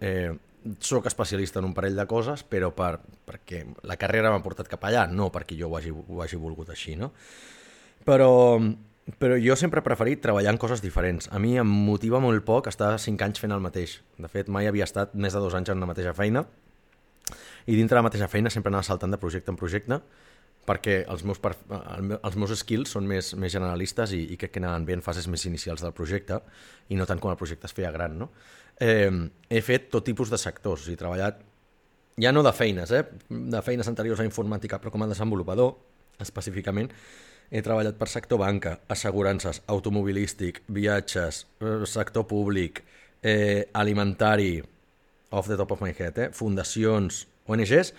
Eh, 0.01 0.33
soc 0.81 1.05
especialista 1.05 1.61
en 1.61 1.69
un 1.69 1.75
parell 1.77 1.97
de 1.97 2.07
coses, 2.09 2.41
però 2.49 2.71
per, 2.73 2.97
perquè 3.27 3.61
la 3.85 3.99
carrera 4.01 4.31
m'ha 4.33 4.41
portat 4.45 4.69
cap 4.71 4.83
allà, 4.87 5.05
no 5.11 5.29
perquè 5.33 5.57
jo 5.59 5.69
ho 5.69 5.77
hagi, 5.77 5.93
ho 5.93 6.23
hagi 6.23 6.41
volgut 6.41 6.71
així, 6.73 6.95
no? 6.97 7.11
Però, 8.05 8.57
però 9.21 9.37
jo 9.41 9.57
sempre 9.57 9.81
he 9.81 9.85
preferit 9.85 10.23
treballar 10.25 10.55
en 10.55 10.61
coses 10.61 10.81
diferents. 10.81 11.29
A 11.31 11.41
mi 11.41 11.55
em 11.61 11.69
motiva 11.69 12.21
molt 12.21 12.45
poc 12.45 12.69
estar 12.73 12.95
cinc 13.01 13.21
anys 13.21 13.41
fent 13.41 13.53
el 13.53 13.61
mateix. 13.61 13.99
De 14.17 14.29
fet, 14.31 14.49
mai 14.49 14.69
havia 14.69 14.89
estat 14.89 15.13
més 15.13 15.37
de 15.37 15.41
dos 15.43 15.53
anys 15.57 15.73
en 15.73 15.81
la 15.81 15.89
mateixa 15.89 16.17
feina, 16.17 16.45
i 17.65 17.73
dintre 17.73 17.97
la 17.97 18.05
mateixa 18.05 18.29
feina 18.29 18.51
sempre 18.53 18.69
anava 18.69 18.85
saltant 18.85 19.13
de 19.13 19.17
projecte 19.21 19.49
en 19.53 19.57
projecte 19.57 19.99
perquè 20.65 21.03
els 21.11 21.23
meus, 21.27 21.39
per, 21.41 21.53
els 21.69 22.37
meus 22.41 22.53
skills 22.59 22.95
són 22.95 23.05
més, 23.09 23.33
més 23.37 23.53
generalistes 23.53 24.15
i, 24.17 24.23
i 24.33 24.37
crec 24.41 24.55
que 24.55 24.61
anaven 24.63 24.87
bé 24.87 24.95
en 24.97 25.03
fases 25.05 25.27
més 25.29 25.45
inicials 25.45 25.83
del 25.85 25.93
projecte 25.93 26.39
i 26.89 26.97
no 26.97 27.05
tant 27.05 27.21
com 27.21 27.31
el 27.31 27.37
projecte 27.37 27.69
es 27.69 27.75
feia 27.77 27.93
gran. 27.93 28.17
No? 28.17 28.31
Eh, 28.81 29.11
he 29.49 29.61
fet 29.61 29.91
tot 29.93 30.05
tipus 30.07 30.33
de 30.33 30.41
sectors, 30.41 30.89
he 30.89 30.97
treballat 30.99 31.43
ja 32.21 32.31
no 32.31 32.43
de 32.43 32.53
feines, 32.55 32.91
eh? 32.91 33.03
de 33.29 33.61
feines 33.61 33.87
anteriors 33.91 34.23
a 34.23 34.27
informàtica, 34.27 34.79
però 34.81 34.93
com 34.93 35.03
a 35.03 35.11
desenvolupador 35.11 35.75
específicament, 36.23 36.91
he 37.51 37.61
treballat 37.61 37.97
per 37.99 38.07
sector 38.09 38.39
banca, 38.41 38.79
assegurances, 38.89 39.61
automobilístic, 39.71 40.63
viatges, 40.67 41.45
eh, 41.61 41.83
sector 41.85 42.25
públic, 42.27 42.83
eh, 43.21 43.67
alimentari, 43.73 44.63
off 45.31 45.47
the 45.47 45.57
top 45.57 45.71
of 45.71 45.81
my 45.81 45.91
head, 45.91 46.17
eh? 46.17 46.29
fundacions, 46.31 47.27
ONGs, 47.47 47.93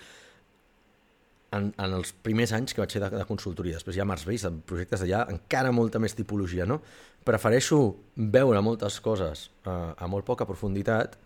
en, 1.55 1.69
en 1.77 1.93
els 1.99 2.13
primers 2.25 2.53
anys 2.55 2.75
que 2.75 2.83
vaig 2.83 2.93
fer 2.95 3.01
de, 3.03 3.11
de 3.17 3.25
consultoria. 3.29 3.77
Després 3.79 3.97
ja 3.97 4.05
m'has 4.07 4.25
vist, 4.27 4.47
en 4.49 4.61
projectes 4.67 5.03
d'allà, 5.03 5.25
encara 5.33 5.73
molta 5.75 6.01
més 6.03 6.15
tipologia, 6.17 6.67
no? 6.69 6.81
Prefereixo 7.27 7.79
veure 8.15 8.61
moltes 8.63 8.99
coses 9.03 9.49
uh, 9.65 9.93
a 9.97 10.07
molt 10.11 10.27
poca 10.27 10.47
profunditat 10.47 11.17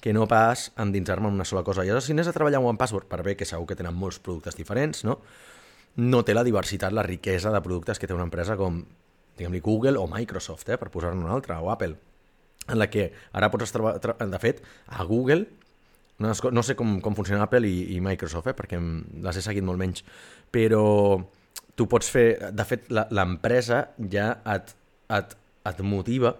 que 0.00 0.12
no 0.14 0.28
pas 0.30 0.68
endinsar-me 0.78 1.26
en 1.28 1.38
una 1.40 1.46
sola 1.48 1.64
cosa. 1.66 1.84
I 1.84 1.94
si 2.02 2.14
anés 2.14 2.30
a 2.30 2.34
treballar 2.34 2.60
amb 2.60 2.70
OnePassword, 2.70 3.08
per 3.10 3.24
bé 3.26 3.34
que 3.36 3.48
segur 3.48 3.66
que 3.66 3.76
tenen 3.78 3.96
molts 3.98 4.20
productes 4.22 4.58
diferents, 4.58 5.02
no? 5.06 5.18
no 5.98 6.22
té 6.22 6.34
la 6.36 6.44
diversitat, 6.46 6.94
la 6.94 7.02
riquesa 7.02 7.50
de 7.50 7.60
productes 7.62 7.98
que 7.98 8.06
té 8.06 8.14
una 8.14 8.26
empresa 8.28 8.54
com, 8.56 8.84
diguem-li, 9.38 9.60
Google 9.64 9.98
o 9.98 10.06
Microsoft, 10.10 10.68
eh, 10.70 10.78
per 10.78 10.92
posar-ne 10.94 11.24
una 11.24 11.34
altra, 11.34 11.58
o 11.58 11.72
Apple, 11.72 11.96
en 12.68 12.78
la 12.78 12.86
que 12.90 13.10
ara 13.32 13.50
pots... 13.50 13.74
De 13.74 14.38
fet, 14.38 14.62
a 14.86 15.02
Google 15.08 15.48
no, 16.18 16.62
sé 16.66 16.74
com, 16.74 16.98
com 17.00 17.14
funciona 17.14 17.44
Apple 17.46 17.68
i, 17.68 17.94
i 17.94 18.00
Microsoft, 18.02 18.50
eh, 18.50 18.56
perquè 18.58 18.78
les 19.24 19.38
he 19.38 19.44
seguit 19.44 19.66
molt 19.66 19.78
menys, 19.78 20.04
però 20.54 20.82
tu 21.78 21.86
pots 21.90 22.10
fer... 22.10 22.26
De 22.54 22.66
fet, 22.66 22.88
l'empresa 22.90 23.84
ja 24.10 24.32
et, 24.54 24.74
et, 25.14 25.36
et 25.70 25.82
motiva 25.86 26.34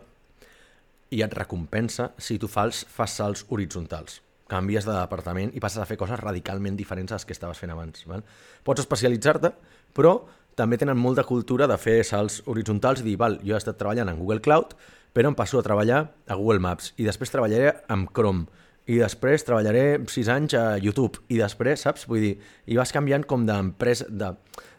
i 1.15 1.23
et 1.25 1.37
recompensa 1.39 2.11
si 2.21 2.41
tu 2.43 2.51
fas, 2.51 2.83
fas 2.91 3.15
salts 3.21 3.47
horitzontals. 3.49 4.21
Canvies 4.49 4.89
de 4.89 4.97
departament 4.97 5.53
i 5.55 5.63
passes 5.63 5.81
a 5.81 5.87
fer 5.89 5.99
coses 6.01 6.21
radicalment 6.21 6.77
diferents 6.77 7.13
a 7.13 7.21
les 7.21 7.29
que 7.29 7.37
estaves 7.37 7.61
fent 7.61 7.73
abans. 7.73 8.05
Val? 8.09 8.25
Pots 8.65 8.83
especialitzar-te, 8.83 9.53
però 9.95 10.19
també 10.59 10.79
tenen 10.81 10.99
molta 10.99 11.23
cultura 11.29 11.69
de 11.71 11.79
fer 11.79 12.01
salts 12.03 12.43
horitzontals 12.51 13.05
i 13.05 13.13
dir, 13.13 13.19
val, 13.21 13.39
jo 13.45 13.55
he 13.55 13.61
estat 13.61 13.79
treballant 13.79 14.11
en 14.11 14.19
Google 14.19 14.43
Cloud, 14.43 14.75
però 15.15 15.31
em 15.31 15.37
passo 15.39 15.61
a 15.61 15.65
treballar 15.65 16.09
a 16.27 16.37
Google 16.37 16.65
Maps 16.65 16.93
i 16.99 17.07
després 17.07 17.31
treballaré 17.31 17.77
amb 17.93 18.11
Chrome 18.17 18.58
i 18.89 18.97
després 18.97 19.45
treballaré 19.45 20.01
sis 20.09 20.31
anys 20.33 20.55
a 20.57 20.65
YouTube 20.81 21.21
i 21.29 21.37
després, 21.41 21.85
saps? 21.85 22.07
Vull 22.09 22.25
dir, 22.25 22.35
i 22.73 22.79
vas 22.79 22.93
canviant 22.95 23.27
com 23.29 23.45
d'empresa, 23.49 24.07
de, 24.09 24.33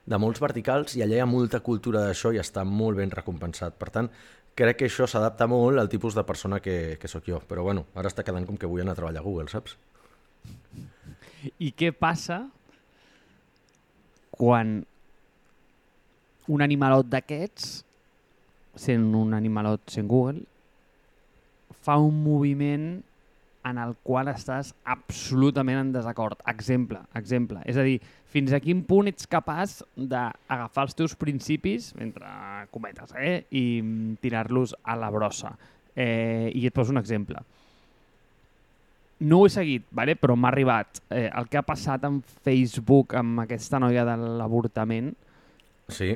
de 0.09 0.19
molts 0.21 0.41
verticals 0.41 0.95
i 0.97 1.03
allà 1.05 1.19
hi 1.19 1.23
ha 1.23 1.29
molta 1.29 1.61
cultura 1.65 2.07
d'això 2.07 2.33
i 2.33 2.41
està 2.41 2.63
molt 2.65 2.97
ben 2.97 3.13
recompensat. 3.13 3.77
Per 3.77 3.91
tant, 3.93 4.09
crec 4.57 4.79
que 4.79 4.89
això 4.89 5.05
s'adapta 5.07 5.45
molt 5.47 5.77
al 5.79 5.91
tipus 5.91 6.17
de 6.17 6.25
persona 6.25 6.57
que, 6.59 6.97
que 6.99 7.11
sóc 7.11 7.27
jo. 7.29 7.41
Però 7.45 7.65
bueno, 7.67 7.85
ara 7.93 8.09
està 8.09 8.25
quedant 8.25 8.47
com 8.49 8.57
que 8.57 8.69
vull 8.69 8.81
anar 8.81 8.97
a 8.97 8.99
treballar 8.99 9.21
a 9.21 9.27
Google, 9.27 9.49
saps? 9.51 9.77
I 11.61 11.69
què 11.77 11.91
passa 11.93 12.41
quan 14.39 14.79
un 16.49 16.65
animalot 16.65 17.05
d'aquests, 17.11 17.69
sent 18.79 19.05
un 19.15 19.35
animalot 19.37 19.85
sent 19.91 20.09
Google, 20.09 20.41
fa 21.85 21.99
un 22.01 22.17
moviment 22.23 22.89
en 23.67 23.77
el 23.81 23.95
qual 24.03 24.29
estàs 24.31 24.71
absolutament 24.87 25.81
en 25.81 25.91
desacord. 25.93 26.39
Exemple, 26.47 27.01
exemple. 27.17 27.61
És 27.69 27.77
a 27.77 27.85
dir, 27.85 27.97
fins 28.31 28.53
a 28.53 28.61
quin 28.63 28.83
punt 28.87 29.09
ets 29.11 29.27
capaç 29.29 29.79
d'agafar 29.95 30.87
els 30.87 30.97
teus 30.97 31.15
principis, 31.19 31.91
entre 31.99 32.29
cometes, 32.73 33.13
eh, 33.17 33.43
i 33.51 33.81
tirar-los 34.21 34.75
a 34.83 34.95
la 34.99 35.11
brossa. 35.13 35.55
Eh, 35.95 36.51
I 36.55 36.65
et 36.67 36.75
poso 36.75 36.93
un 36.95 37.01
exemple. 37.01 37.41
No 39.19 39.41
ho 39.41 39.47
he 39.47 39.51
seguit, 39.51 39.83
vale? 39.91 40.15
però 40.15 40.37
m'ha 40.39 40.47
arribat 40.47 41.01
eh, 41.09 41.27
el 41.27 41.49
que 41.51 41.59
ha 41.59 41.65
passat 41.67 42.05
en 42.07 42.21
Facebook 42.45 43.17
amb 43.19 43.43
aquesta 43.43 43.81
noia 43.81 44.05
de 44.07 44.15
l'avortament. 44.39 45.11
Sí. 45.91 46.13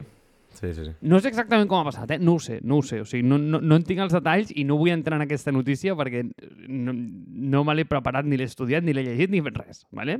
Sí, 0.54 0.74
sí, 0.74 0.86
sí. 0.86 0.92
No 1.02 1.20
sé 1.20 1.32
exactament 1.32 1.68
com 1.70 1.82
ha 1.82 1.88
passat, 1.88 2.16
eh? 2.16 2.20
no 2.22 2.38
ho 2.38 2.42
sé, 2.42 2.60
no 2.64 2.78
ho 2.80 2.86
sé. 2.86 3.02
O 3.02 3.08
sigui, 3.10 3.26
no, 3.28 3.40
no, 3.42 3.60
no 3.62 3.80
en 3.80 3.86
tinc 3.88 4.04
els 4.06 4.14
detalls 4.14 4.54
i 4.54 4.66
no 4.68 4.78
vull 4.80 4.94
entrar 4.94 5.18
en 5.20 5.26
aquesta 5.26 5.52
notícia 5.52 5.98
perquè 5.98 6.24
no, 6.70 6.94
no 6.94 7.64
me 7.66 7.76
l'he 7.76 7.88
preparat, 7.90 8.30
ni 8.30 8.40
l'he 8.40 8.48
estudiat, 8.50 8.86
ni 8.86 8.96
l'he 8.96 9.06
llegit, 9.08 9.34
ni 9.34 9.42
fet 9.44 9.58
res. 9.60 9.84
¿vale? 9.92 10.20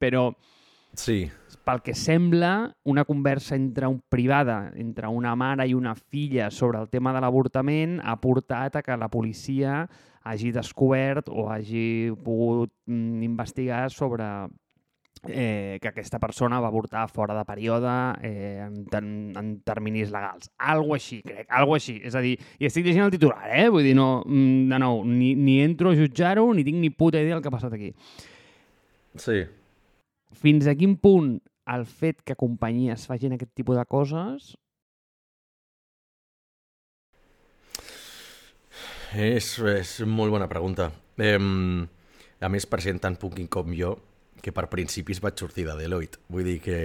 Però 0.00 0.28
sí. 0.92 1.24
pel 1.64 1.82
que 1.86 1.94
sembla, 1.96 2.74
una 2.84 3.06
conversa 3.08 3.56
entre 3.56 3.88
un 3.88 4.00
privada, 4.12 4.70
entre 4.76 5.08
una 5.08 5.34
mare 5.34 5.66
i 5.68 5.74
una 5.74 5.96
filla 5.96 6.50
sobre 6.50 6.80
el 6.80 6.88
tema 6.92 7.14
de 7.16 7.24
l'avortament 7.24 7.98
ha 8.04 8.20
portat 8.20 8.76
a 8.76 8.84
que 8.84 9.00
la 9.00 9.10
policia 9.10 9.86
hagi 10.22 10.52
descobert 10.52 11.30
o 11.32 11.48
hagi 11.48 12.12
pogut 12.24 12.72
mm, 12.86 13.22
investigar 13.24 13.88
sobre 13.90 14.24
eh, 15.28 15.78
que 15.82 15.88
aquesta 15.88 16.18
persona 16.18 16.60
va 16.60 16.68
avortar 16.68 17.08
fora 17.08 17.36
de 17.36 17.44
període 17.44 17.92
eh, 18.22 18.64
en, 18.64 18.86
en, 18.96 19.10
en 19.36 19.50
terminis 19.66 20.10
legals. 20.10 20.50
Algo 20.58 20.94
així, 20.96 21.20
crec, 21.26 21.46
algo 21.48 21.76
així. 21.76 21.98
És 22.04 22.16
a 22.16 22.24
dir, 22.24 22.36
i 22.58 22.68
estic 22.68 22.86
llegint 22.86 23.04
el 23.04 23.14
titular, 23.14 23.50
eh? 23.52 23.68
Vull 23.68 23.84
dir, 23.84 23.94
no, 23.98 24.22
mm, 24.24 24.70
de 24.72 24.80
nou, 24.80 25.04
ni, 25.04 25.34
ni 25.36 25.60
entro 25.64 25.92
a 25.92 25.98
jutjar-ho, 25.98 26.48
ni 26.54 26.64
tinc 26.66 26.80
ni 26.80 26.90
puta 26.90 27.20
idea 27.20 27.36
del 27.36 27.44
que 27.44 27.52
ha 27.52 27.56
passat 27.58 27.76
aquí. 27.76 27.92
Sí. 29.20 29.42
Fins 30.40 30.70
a 30.70 30.76
quin 30.78 30.96
punt 30.96 31.38
el 31.70 31.84
fet 31.86 32.24
que 32.26 32.38
companyies 32.38 33.06
facin 33.06 33.36
aquest 33.36 33.52
tipus 33.54 33.76
de 33.78 33.84
coses 33.86 34.54
És, 39.10 39.56
és 39.58 39.96
molt 40.06 40.30
bona 40.30 40.46
pregunta. 40.46 40.86
Eh, 41.18 41.34
a 41.34 42.48
més, 42.48 42.66
per 42.70 42.78
gent 42.80 43.00
tan 43.02 43.16
punking 43.18 43.48
com 43.50 43.72
jo, 43.74 43.96
que 44.42 44.52
per 44.56 44.68
principis 44.72 45.20
vaig 45.22 45.38
sortir 45.38 45.66
de 45.68 45.76
Deloitte. 45.78 46.20
Vull 46.32 46.46
dir 46.48 46.58
que 46.64 46.78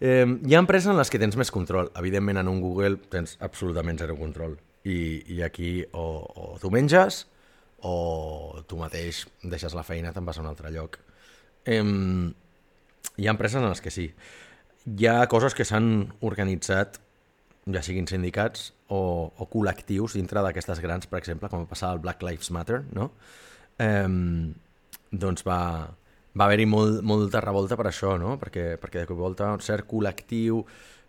eh, 0.00 0.26
hi 0.26 0.54
ha 0.54 0.62
empreses 0.62 0.90
en 0.92 0.98
les 0.98 1.10
que 1.10 1.20
tens 1.22 1.38
més 1.38 1.52
control. 1.54 1.92
Evidentment, 1.98 2.42
en 2.42 2.50
un 2.50 2.60
Google 2.62 2.98
tens 3.12 3.36
absolutament 3.40 4.00
zero 4.02 4.18
control. 4.18 4.58
I, 4.82 5.22
i 5.36 5.42
aquí 5.46 5.76
o, 5.94 6.06
o 6.26 6.46
tu 6.58 6.72
menges 6.74 7.20
o 7.86 8.62
tu 8.66 8.78
mateix 8.78 9.20
deixes 9.46 9.74
la 9.78 9.84
feina 9.86 10.10
i 10.10 10.14
te'n 10.14 10.26
vas 10.26 10.38
a 10.38 10.42
un 10.42 10.50
altre 10.50 10.72
lloc. 10.74 10.98
Eh, 11.66 11.78
hi 13.16 13.28
ha 13.28 13.34
empreses 13.34 13.62
en 13.62 13.68
les 13.68 13.82
que 13.82 13.94
sí. 13.94 14.08
Hi 14.98 15.06
ha 15.06 15.20
coses 15.30 15.54
que 15.54 15.66
s'han 15.66 16.10
organitzat 16.26 16.98
ja 17.70 17.82
siguin 17.86 18.08
sindicats 18.10 18.72
o, 18.90 19.30
o 19.30 19.46
col·lectius 19.50 20.16
dintre 20.18 20.42
d'aquestes 20.42 20.82
grans, 20.82 21.06
per 21.06 21.20
exemple, 21.20 21.50
com 21.50 21.62
va 21.62 21.70
passar 21.70 21.92
al 21.92 22.02
Black 22.02 22.24
Lives 22.26 22.50
Matter, 22.54 22.82
no? 22.90 23.12
Eh, 23.78 24.08
doncs 25.12 25.46
va, 25.46 25.60
va 26.38 26.46
haver-hi 26.46 26.66
molt, 26.68 27.02
molta 27.04 27.42
revolta 27.44 27.76
per 27.76 27.88
això, 27.90 28.16
no? 28.20 28.36
Perquè, 28.40 28.76
perquè 28.80 29.02
de 29.02 29.10
cop 29.10 29.20
volta 29.20 29.52
un 29.52 29.62
cert 29.64 29.88
col·lectiu 29.88 30.62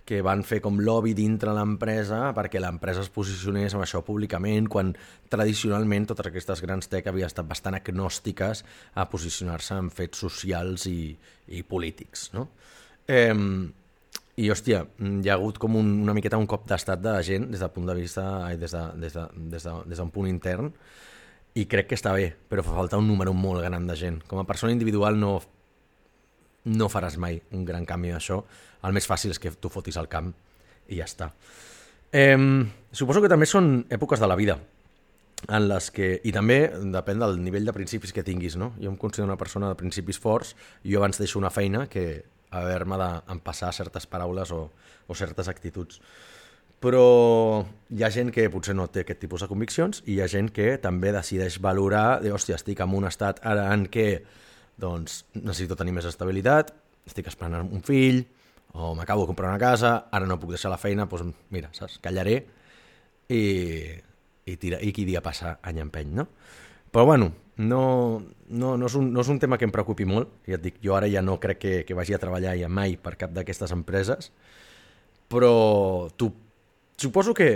que 0.04 0.20
van 0.20 0.42
fer 0.44 0.60
com 0.60 0.82
lobby 0.84 1.14
dintre 1.16 1.54
l'empresa 1.56 2.34
perquè 2.36 2.60
l'empresa 2.60 3.06
es 3.06 3.12
posicionés 3.14 3.72
amb 3.72 3.86
això 3.86 4.02
públicament, 4.04 4.68
quan 4.68 4.92
tradicionalment 5.32 6.10
totes 6.10 6.28
aquestes 6.28 6.64
grans 6.66 6.92
tech 6.92 7.08
havien 7.08 7.32
estat 7.32 7.48
bastant 7.48 7.78
agnòstiques 7.80 8.66
a 9.00 9.06
posicionar-se 9.08 9.80
en 9.80 9.88
fets 9.96 10.26
socials 10.26 10.90
i, 10.92 11.16
i 11.56 11.64
polítics, 11.64 12.32
no? 12.36 12.50
Eh, 13.08 13.32
i, 14.34 14.50
hòstia, 14.50 14.82
hi 14.98 15.30
ha 15.30 15.38
hagut 15.38 15.60
com 15.62 15.76
un, 15.78 15.90
una 16.04 16.16
miqueta 16.18 16.40
un 16.42 16.48
cop 16.50 16.66
d'estat 16.68 17.02
de 17.04 17.16
gent 17.24 17.52
des 17.52 17.62
del 17.62 17.72
punt 17.72 17.86
de 17.86 17.96
vista, 17.96 18.24
des 18.58 18.74
d'un 18.74 18.96
de, 18.98 19.02
des 19.06 19.18
de, 19.18 19.26
des 19.54 19.68
de, 19.68 19.74
des 19.92 20.04
punt 20.14 20.28
intern, 20.28 20.72
i 21.54 21.66
crec 21.70 21.92
que 21.92 21.98
està 21.98 22.14
bé, 22.16 22.32
però 22.50 22.64
fa 22.66 22.76
falta 22.76 22.98
un 22.98 23.08
número 23.08 23.34
molt 23.38 23.62
gran 23.62 23.86
de 23.88 23.98
gent. 23.98 24.22
Com 24.28 24.42
a 24.42 24.48
persona 24.50 24.74
individual 24.74 25.20
no, 25.20 25.36
no 26.66 26.90
faràs 26.90 27.20
mai 27.22 27.40
un 27.54 27.66
gran 27.66 27.86
canvi 27.86 28.14
d'això. 28.14 28.40
El 28.84 28.96
més 28.96 29.08
fàcil 29.10 29.34
és 29.36 29.40
que 29.40 29.54
tu 29.54 29.70
fotis 29.70 30.00
al 30.02 30.10
camp 30.10 30.32
i 30.90 30.98
ja 30.98 31.06
està. 31.06 31.30
Eh, 32.14 32.38
suposo 32.92 33.22
que 33.22 33.32
també 33.32 33.46
són 33.50 33.86
èpoques 33.94 34.22
de 34.22 34.30
la 34.30 34.38
vida 34.38 34.58
en 35.44 35.66
les 35.68 35.90
que, 35.92 36.10
i 36.24 36.32
també 36.32 36.58
depèn 36.94 37.20
del 37.20 37.40
nivell 37.44 37.66
de 37.68 37.74
principis 37.76 38.14
que 38.16 38.24
tinguis, 38.24 38.56
no? 38.56 38.72
Jo 38.80 38.92
em 38.92 39.00
considero 39.00 39.28
una 39.28 39.40
persona 39.40 39.70
de 39.70 39.80
principis 39.80 40.20
forts, 40.22 40.54
i 40.84 40.94
jo 40.94 41.02
abans 41.02 41.20
deixo 41.20 41.40
una 41.40 41.52
feina 41.52 41.88
que 41.92 42.24
haver-me 42.54 42.98
d'empassar 43.02 43.74
certes 43.74 44.06
paraules 44.08 44.54
o, 44.54 44.68
o 45.08 45.18
certes 45.18 45.50
actituds 45.50 46.00
però 46.84 47.64
hi 47.96 48.04
ha 48.04 48.12
gent 48.12 48.32
que 48.36 48.50
potser 48.52 48.76
no 48.76 48.90
té 48.92 49.06
aquest 49.06 49.22
tipus 49.24 49.44
de 49.44 49.48
conviccions 49.48 50.02
i 50.04 50.18
hi 50.18 50.22
ha 50.24 50.28
gent 50.32 50.50
que 50.52 50.74
també 50.84 51.14
decideix 51.16 51.62
valorar 51.64 52.20
de, 52.24 52.34
hòstia, 52.36 52.58
estic 52.60 52.82
en 52.84 52.96
un 52.98 53.08
estat 53.08 53.40
ara 53.48 53.70
en 53.72 53.86
què 53.92 54.08
doncs, 54.84 55.22
necessito 55.38 55.78
tenir 55.80 55.94
més 55.96 56.08
estabilitat, 56.10 56.74
estic 57.08 57.30
esperant 57.32 57.70
un 57.70 57.84
fill, 57.86 58.24
o 58.74 58.92
m'acabo 58.98 59.24
de 59.24 59.30
comprar 59.30 59.54
una 59.54 59.62
casa, 59.62 59.94
ara 60.12 60.28
no 60.28 60.40
puc 60.42 60.56
deixar 60.56 60.74
la 60.74 60.82
feina, 60.82 61.06
doncs 61.08 61.38
mira, 61.54 61.70
saps, 61.78 62.00
callaré 62.04 62.40
i, 63.30 63.44
i, 64.44 64.58
tira, 64.58 64.82
i 64.82 64.92
qui 64.92 65.06
dia 65.08 65.22
passa 65.24 65.60
any 65.62 65.80
empeny, 65.86 66.12
no? 66.20 66.28
Però 66.94 67.06
bueno, 67.06 67.32
no, 67.58 67.84
no, 68.50 68.76
no, 68.78 68.88
és 68.90 68.96
un, 68.98 69.12
no 69.14 69.22
és 69.22 69.30
un 69.30 69.40
tema 69.40 69.60
que 69.62 69.70
em 69.70 69.74
preocupi 69.74 70.10
molt, 70.10 70.42
ja 70.50 70.58
et 70.58 70.66
dic, 70.66 70.82
jo 70.84 70.98
ara 70.98 71.08
ja 71.08 71.24
no 71.24 71.40
crec 71.40 71.62
que, 71.62 71.76
que 71.88 71.96
vagi 71.98 72.18
a 72.18 72.22
treballar 72.22 72.58
ja 72.60 72.70
mai 72.70 72.98
per 72.98 73.16
cap 73.22 73.32
d'aquestes 73.34 73.72
empreses, 73.72 74.34
però 75.30 75.54
tu 76.18 76.34
suposo 76.98 77.34
que 77.34 77.52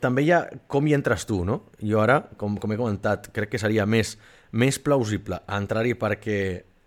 també 0.00 0.24
hi 0.24 0.32
ha 0.32 0.42
com 0.70 0.86
hi 0.86 0.94
entres 0.96 1.26
tu, 1.28 1.42
no? 1.44 1.62
Jo 1.82 2.00
ara, 2.02 2.22
com, 2.40 2.56
com 2.60 2.72
he 2.72 2.78
comentat, 2.80 3.30
crec 3.34 3.54
que 3.54 3.60
seria 3.60 3.86
més, 3.86 4.16
més 4.52 4.78
plausible 4.80 5.42
entrar-hi 5.58 5.94
perquè 5.98 6.38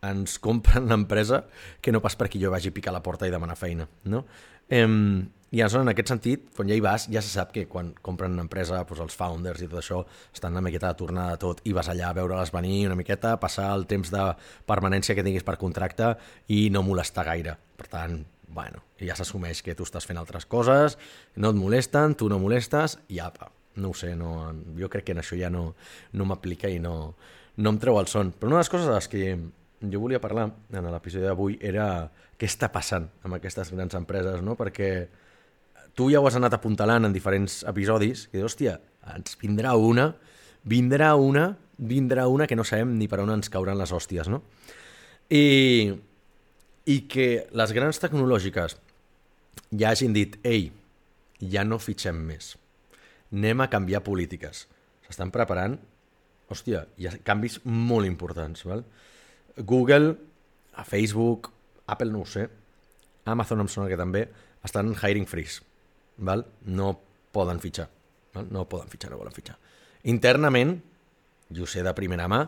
ens 0.02 0.40
compren 0.42 0.90
l'empresa 0.90 1.44
que 1.82 1.94
no 1.94 2.02
pas 2.02 2.18
perquè 2.18 2.42
jo 2.42 2.52
vagi 2.54 2.72
a 2.72 2.76
picar 2.76 2.94
la 2.94 3.04
porta 3.06 3.28
i 3.30 3.34
demanar 3.34 3.60
feina, 3.60 3.88
no? 4.10 4.26
Em, 4.72 5.30
I 5.52 5.60
aleshores, 5.60 5.84
en 5.84 5.92
aquest 5.92 6.10
sentit, 6.14 6.44
quan 6.56 6.70
ja 6.72 6.76
hi 6.78 6.82
vas, 6.84 7.10
ja 7.12 7.22
se 7.22 7.28
sap 7.28 7.50
que 7.52 7.66
quan 7.68 7.92
compren 8.02 8.32
una 8.32 8.46
empresa, 8.46 8.80
doncs 8.88 9.02
els 9.04 9.18
founders 9.20 9.62
i 9.62 9.68
tot 9.68 9.82
això 9.82 10.00
estan 10.32 10.56
una 10.56 10.64
miqueta 10.64 10.94
de 10.94 11.00
tornada 11.02 11.36
de 11.36 11.42
tot 11.44 11.60
i 11.68 11.74
vas 11.76 11.90
allà 11.92 12.08
a 12.10 12.16
veure-les 12.16 12.54
venir 12.56 12.86
una 12.88 12.96
miqueta, 12.96 13.36
passar 13.42 13.68
el 13.76 13.84
temps 13.86 14.14
de 14.14 14.30
permanència 14.66 15.18
que 15.18 15.26
tinguis 15.28 15.44
per 15.44 15.60
contracte 15.60 16.14
i 16.48 16.70
no 16.72 16.86
molestar 16.88 17.28
gaire. 17.28 17.58
Per 17.76 17.90
tant, 17.92 18.22
bueno, 18.54 18.84
ja 19.00 19.16
s'assumeix 19.16 19.62
que 19.64 19.76
tu 19.76 19.88
estàs 19.88 20.06
fent 20.08 20.20
altres 20.20 20.46
coses, 20.50 20.98
no 21.36 21.52
et 21.52 21.58
molesten, 21.58 22.16
tu 22.20 22.30
no 22.30 22.40
molestes, 22.42 22.98
i 23.10 23.22
apa, 23.24 23.52
no 23.76 23.92
ho 23.92 23.98
sé, 23.98 24.14
no, 24.20 24.52
jo 24.78 24.90
crec 24.92 25.08
que 25.08 25.16
en 25.16 25.22
això 25.24 25.40
ja 25.40 25.50
no, 25.54 25.72
no 26.14 26.28
m'aplica 26.28 26.70
i 26.70 26.80
no, 26.84 27.16
no 27.58 27.74
em 27.74 27.80
treu 27.82 28.00
el 28.00 28.10
son. 28.12 28.34
Però 28.36 28.52
una 28.52 28.60
de 28.60 28.66
les 28.66 28.72
coses 28.74 28.90
de 28.90 28.96
les 28.98 29.08
que 29.12 29.24
jo 29.92 30.04
volia 30.04 30.22
parlar 30.22 30.50
en 30.74 30.92
l'episodi 30.92 31.26
d'avui 31.26 31.58
era 31.62 32.12
què 32.38 32.50
està 32.50 32.72
passant 32.74 33.08
amb 33.26 33.38
aquestes 33.38 33.72
grans 33.74 33.96
empreses, 33.98 34.42
no? 34.46 34.58
perquè 34.60 34.92
tu 35.96 36.10
ja 36.12 36.22
ho 36.22 36.28
has 36.28 36.38
anat 36.40 36.56
apuntalant 36.58 37.08
en 37.08 37.16
diferents 37.16 37.62
episodis, 37.70 38.28
que 38.32 38.44
hòstia, 38.44 38.78
ens 39.16 39.38
vindrà 39.42 39.74
una, 39.76 40.12
vindrà 40.64 41.16
una, 41.16 41.52
vindrà 41.78 42.28
una 42.30 42.48
que 42.48 42.56
no 42.56 42.66
sabem 42.68 42.96
ni 43.00 43.10
per 43.12 43.22
on 43.24 43.34
ens 43.34 43.50
cauran 43.52 43.80
les 43.80 43.92
hòsties, 43.92 44.30
no? 44.32 44.44
I, 45.32 45.92
i 46.90 47.04
que 47.12 47.48
les 47.54 47.74
grans 47.76 48.00
tecnològiques 48.02 48.78
ja 49.78 49.92
hagin 49.92 50.14
dit 50.16 50.38
ei, 50.48 50.72
ja 51.42 51.64
no 51.68 51.80
fitxem 51.82 52.18
més, 52.26 52.56
anem 53.32 53.64
a 53.64 53.70
canviar 53.72 54.04
polítiques. 54.06 54.66
S'estan 55.06 55.32
preparant, 55.34 55.78
hòstia, 56.52 56.86
hi 56.98 57.08
ha 57.08 57.16
canvis 57.28 57.60
molt 57.66 58.08
importants. 58.08 58.66
Val? 58.68 58.84
Google, 59.58 60.16
a 60.76 60.86
Facebook, 60.88 61.52
Apple 61.92 62.12
no 62.12 62.24
ho 62.24 62.30
sé, 62.30 62.48
Amazon 63.32 63.64
em 63.64 63.70
sona 63.70 63.90
que 63.92 64.00
també, 64.00 64.26
estan 64.66 64.94
hiring 64.96 65.28
freeze. 65.30 65.62
Val? 66.18 66.46
No 66.66 66.94
poden 67.32 67.62
fitxar. 67.64 67.88
Val? 68.36 68.48
No 68.52 68.66
poden 68.70 68.90
fitxar, 68.92 69.12
no 69.12 69.20
volen 69.22 69.36
fitxar. 69.36 69.58
Internament, 70.12 70.78
jo 71.54 71.68
sé 71.68 71.84
de 71.86 71.94
primera 71.98 72.28
mà, 72.32 72.46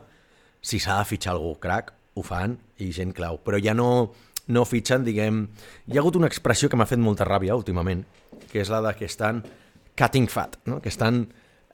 si 0.64 0.80
s'ha 0.80 0.98
de 1.02 1.08
fitxar 1.08 1.36
algú 1.36 1.56
crack, 1.62 1.92
ho 2.14 2.24
fan 2.26 2.58
i 2.84 2.92
gent 2.94 3.14
clau, 3.16 3.40
però 3.44 3.60
ja 3.62 3.74
no, 3.78 4.14
no 4.48 4.66
fitxen, 4.68 5.06
diguem... 5.08 5.46
Hi 5.88 5.98
ha 5.98 6.04
hagut 6.04 6.18
una 6.20 6.30
expressió 6.30 6.70
que 6.70 6.80
m'ha 6.80 6.90
fet 6.90 7.02
molta 7.02 7.28
ràbia 7.28 7.58
últimament, 7.58 8.04
que 8.52 8.62
és 8.62 8.72
la 8.72 8.82
de 8.86 8.94
que 8.98 9.10
estan 9.10 9.44
cutting 10.00 10.30
fat, 10.30 10.58
no? 10.70 10.80
que 10.82 10.92
estan 10.92 11.26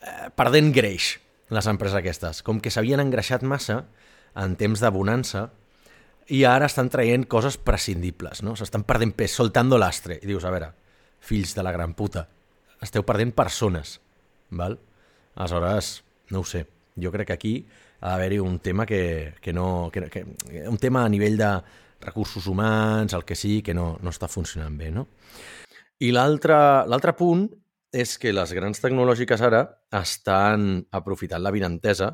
eh, 0.01 0.29
perdent 0.35 0.71
greix 0.75 1.17
les 1.49 1.67
empreses 1.67 1.97
aquestes, 1.97 2.43
com 2.45 2.59
que 2.61 2.71
s'havien 2.71 3.01
engreixat 3.01 3.43
massa 3.43 3.83
en 4.37 4.55
temps 4.59 4.81
de 4.83 4.91
bonança 4.93 5.47
i 6.29 6.43
ara 6.45 6.67
estan 6.69 6.91
traient 6.93 7.25
coses 7.25 7.57
prescindibles, 7.57 8.43
no? 8.45 8.53
S'estan 8.53 8.83
perdent 8.85 9.15
pes, 9.17 9.33
soltando 9.33 9.79
l'astre. 9.81 10.19
I 10.21 10.29
dius, 10.29 10.45
a 10.45 10.51
veure, 10.53 10.67
fills 11.25 11.55
de 11.57 11.65
la 11.65 11.73
gran 11.73 11.95
puta, 11.97 12.27
esteu 12.85 13.01
perdent 13.07 13.33
persones, 13.33 13.97
val? 14.53 14.77
Aleshores, 15.33 16.03
no 16.29 16.43
ho 16.43 16.45
sé, 16.45 16.67
jo 17.01 17.09
crec 17.15 17.31
que 17.31 17.37
aquí 17.37 17.53
ha 17.99 18.13
d'haver-hi 18.13 18.39
un 18.39 18.59
tema 18.59 18.85
que, 18.85 19.35
que 19.41 19.53
no... 19.53 19.89
Que, 19.91 20.07
que, 20.09 20.25
un 20.67 20.77
tema 20.77 21.05
a 21.05 21.09
nivell 21.09 21.37
de 21.37 21.51
recursos 22.01 22.47
humans, 22.47 23.13
el 23.13 23.25
que 23.25 23.35
sí, 23.35 23.61
que 23.61 23.73
no, 23.73 23.97
no 24.01 24.13
està 24.13 24.29
funcionant 24.31 24.77
bé, 24.79 24.91
no? 24.95 25.07
I 25.99 26.13
l'altre 26.15 27.13
punt 27.19 27.49
és 27.91 28.15
que 28.21 28.31
les 28.31 28.53
grans 28.55 28.79
tecnològiques 28.79 29.41
ara 29.43 29.65
estan 29.99 30.85
aprofitant 30.95 31.43
la 31.43 31.51
vinentesa 31.51 32.13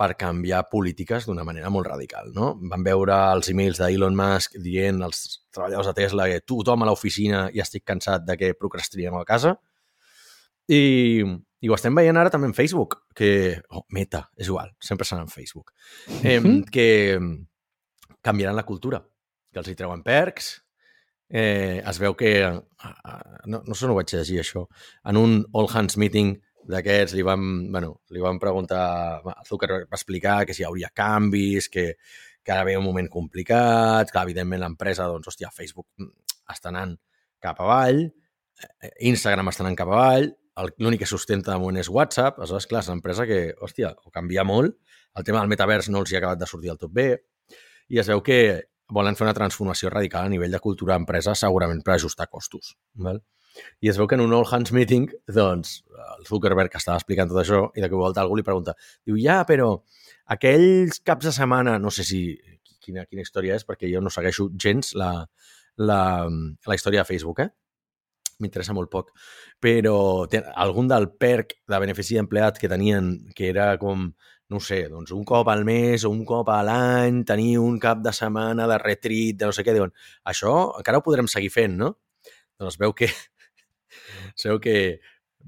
per 0.00 0.14
canviar 0.16 0.62
polítiques 0.72 1.26
d'una 1.28 1.44
manera 1.44 1.68
molt 1.68 1.90
radical. 1.90 2.30
No? 2.32 2.54
Van 2.72 2.84
veure 2.86 3.18
els 3.34 3.50
emails 3.52 3.82
d'Elon 3.82 4.16
Musk 4.16 4.56
dient 4.64 5.02
als 5.04 5.42
treballadors 5.52 5.90
de 5.90 5.96
Tesla 5.98 6.28
que 6.30 6.40
tothom 6.40 6.82
a 6.82 6.88
l'oficina 6.88 7.44
i 7.52 7.60
estic 7.60 7.84
cansat 7.84 8.24
de 8.24 8.38
que 8.40 8.54
procrastinem 8.56 9.18
a 9.20 9.26
casa. 9.28 9.58
I, 10.72 10.80
i 11.60 11.68
ho 11.68 11.76
estem 11.76 11.96
veient 11.96 12.16
ara 12.16 12.32
també 12.32 12.48
en 12.48 12.56
Facebook, 12.56 13.02
que... 13.16 13.60
Oh, 13.70 13.84
meta, 13.92 14.24
és 14.40 14.48
igual, 14.48 14.72
sempre 14.80 15.06
serà 15.08 15.20
en 15.24 15.32
Facebook. 15.32 15.74
Eh, 16.24 16.40
que 16.72 16.88
canviaran 18.24 18.56
la 18.56 18.66
cultura, 18.68 19.02
que 19.52 19.60
els 19.60 19.68
hi 19.68 19.76
treuen 19.76 20.02
perks, 20.06 20.54
eh, 21.28 21.82
es 21.84 22.00
veu 22.00 22.16
que... 22.16 22.32
No, 23.46 23.60
no 23.66 23.76
sé 23.76 23.86
on 23.86 23.92
ho 23.92 23.98
vaig 23.98 24.12
llegir, 24.14 24.40
això. 24.40 24.64
En 25.04 25.20
un 25.20 25.36
all 25.52 25.68
hands 25.68 25.98
meeting 26.00 26.34
d'aquests 26.70 27.14
li 27.18 27.24
van, 27.26 27.44
bueno, 27.72 27.94
li 28.14 28.24
van 28.24 28.40
preguntar... 28.40 29.20
Zuckerberg 29.48 29.88
va 29.90 30.00
explicar 30.00 30.40
que 30.46 30.56
si 30.56 30.64
hi 30.64 30.68
hauria 30.68 30.92
canvis, 30.96 31.68
que, 31.68 31.90
que 32.42 32.56
ara 32.56 32.64
ve 32.64 32.78
un 32.80 32.88
moment 32.88 33.08
complicat, 33.12 34.10
que 34.10 34.24
evidentment 34.24 34.64
l'empresa, 34.64 35.08
doncs, 35.12 35.28
hòstia, 35.28 35.52
Facebook 35.54 36.08
està 36.50 36.72
anant 36.72 36.96
cap 37.40 37.60
avall, 37.62 38.06
eh, 38.60 38.94
Instagram 39.12 39.52
està 39.52 39.64
anant 39.64 39.78
cap 39.78 39.92
avall, 39.92 40.32
l'únic 40.78 41.04
que 41.04 41.08
sustenta 41.08 41.52
de 41.52 41.58
moment 41.58 41.80
és 41.80 41.88
WhatsApp, 41.88 42.38
aleshores, 42.38 42.66
clar, 42.70 42.82
és 42.84 42.90
una 42.90 42.98
empresa 42.98 43.26
que, 43.28 43.40
hòstia, 43.60 43.94
ho 44.04 44.10
canvia 44.14 44.44
molt, 44.44 44.76
el 45.16 45.26
tema 45.26 45.40
del 45.40 45.50
metavers 45.50 45.88
no 45.90 46.02
els 46.02 46.12
hi 46.12 46.18
ha 46.18 46.22
acabat 46.22 46.40
de 46.40 46.48
sortir 46.50 46.70
del 46.72 46.80
tot 46.80 46.92
bé, 46.94 47.08
i 47.90 47.98
es 48.02 48.10
veu 48.10 48.22
que 48.22 48.40
volen 48.90 49.16
fer 49.18 49.26
una 49.26 49.34
transformació 49.36 49.90
radical 49.90 50.26
a 50.26 50.32
nivell 50.32 50.54
de 50.54 50.62
cultura 50.62 50.96
d'empresa, 50.96 51.34
segurament 51.38 51.82
per 51.86 51.94
ajustar 51.94 52.28
costos. 52.30 52.74
Val? 52.94 53.22
I 53.82 53.90
es 53.90 53.98
veu 53.98 54.06
que 54.06 54.16
en 54.18 54.22
un 54.24 54.34
all 54.34 54.46
hands 54.46 54.72
meeting, 54.74 55.08
doncs, 55.34 55.80
el 56.18 56.26
Zuckerberg 56.26 56.74
estava 56.78 56.98
explicant 57.00 57.30
tot 57.30 57.40
això 57.42 57.64
i 57.74 57.82
de 57.82 57.88
que 57.90 57.98
volta 57.98 58.22
algú 58.22 58.38
li 58.38 58.46
pregunta, 58.46 58.76
diu, 59.06 59.18
ja, 59.18 59.40
però 59.46 59.72
aquells 60.30 61.00
caps 61.06 61.30
de 61.30 61.34
setmana, 61.34 61.78
no 61.82 61.90
sé 61.94 62.06
si 62.06 62.22
quina, 62.80 63.06
quina 63.06 63.24
història 63.26 63.58
és, 63.58 63.66
perquè 63.66 63.90
jo 63.92 64.02
no 64.02 64.12
segueixo 64.14 64.48
gens 64.54 64.94
la, 64.98 65.10
la, 65.78 66.02
la 66.66 66.78
història 66.78 67.02
de 67.02 67.10
Facebook, 67.10 67.42
eh? 67.46 67.50
M'interessa 68.40 68.74
molt 68.76 68.90
poc. 68.92 69.12
Però 69.62 70.26
té, 70.30 70.42
algun 70.64 70.88
del 70.90 71.10
perk 71.20 71.58
de 71.68 71.80
benefici 71.82 72.16
d'empleat 72.18 72.58
que 72.60 72.70
tenien, 72.72 73.12
que 73.36 73.50
era 73.50 73.72
com, 73.80 74.08
no 74.50 74.60
sé, 74.64 74.82
doncs 74.92 75.12
un 75.16 75.24
cop 75.28 75.48
al 75.52 75.64
mes 75.68 76.04
o 76.04 76.12
un 76.12 76.24
cop 76.28 76.48
a 76.50 76.60
l'any, 76.66 77.22
tenir 77.28 77.58
un 77.62 77.78
cap 77.82 78.00
de 78.04 78.12
setmana 78.16 78.68
de 78.70 78.78
retreat, 78.82 79.38
de 79.40 79.50
no 79.50 79.56
sé 79.56 79.64
què, 79.66 79.76
diuen, 79.76 79.92
això 80.32 80.54
encara 80.80 81.00
ho 81.00 81.06
podrem 81.06 81.28
seguir 81.30 81.52
fent, 81.54 81.76
no? 81.80 81.94
Doncs 82.60 82.80
veu 82.80 82.94
que, 82.96 83.08
veu 84.44 84.60
que 84.62 84.76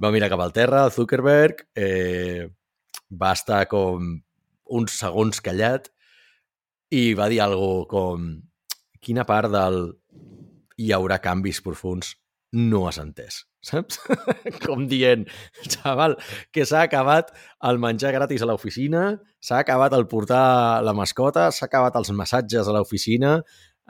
va 0.00 0.12
mirar 0.14 0.30
cap 0.32 0.40
al 0.44 0.54
terra, 0.56 0.86
Zuckerberg, 0.90 1.66
eh, 1.76 2.48
va 3.12 3.32
estar 3.36 3.66
com 3.68 4.14
uns 4.72 4.94
segons 5.02 5.42
callat 5.44 5.90
i 6.92 7.12
va 7.18 7.28
dir 7.32 7.42
algo 7.44 7.84
com 7.88 8.30
quina 9.04 9.24
part 9.28 9.50
del 9.52 9.78
hi 10.80 10.92
haurà 10.96 11.18
canvis 11.24 11.60
profuns 11.64 12.14
no 12.52 12.84
has 12.86 12.98
entès, 13.00 13.42
saps? 13.64 13.98
com 14.64 14.84
dient, 14.88 15.24
xaval, 15.64 16.18
que 16.52 16.66
s'ha 16.68 16.84
acabat 16.86 17.32
el 17.68 17.80
menjar 17.80 18.12
gratis 18.14 18.44
a 18.44 18.48
l'oficina, 18.50 19.04
s'ha 19.40 19.62
acabat 19.64 19.96
el 19.96 20.06
portar 20.10 20.82
la 20.84 20.94
mascota, 20.96 21.48
s'ha 21.50 21.66
acabat 21.70 21.96
els 22.00 22.12
massatges 22.16 22.68
a 22.68 22.74
l'oficina, 22.76 23.38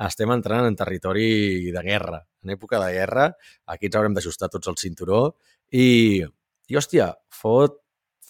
estem 0.07 0.31
entrant 0.35 0.66
en 0.66 0.77
territori 0.79 1.70
de 1.75 1.83
guerra. 1.85 2.22
En 2.42 2.55
època 2.55 2.81
de 2.83 2.92
guerra, 2.94 3.31
aquí 3.66 3.90
ens 3.90 3.98
haurem 3.98 4.14
d'ajustar 4.16 4.48
tots 4.51 4.70
el 4.70 4.79
cinturó 4.81 5.25
i, 5.70 6.22
i 6.22 6.79
hòstia, 6.79 7.12
fot, 7.31 7.81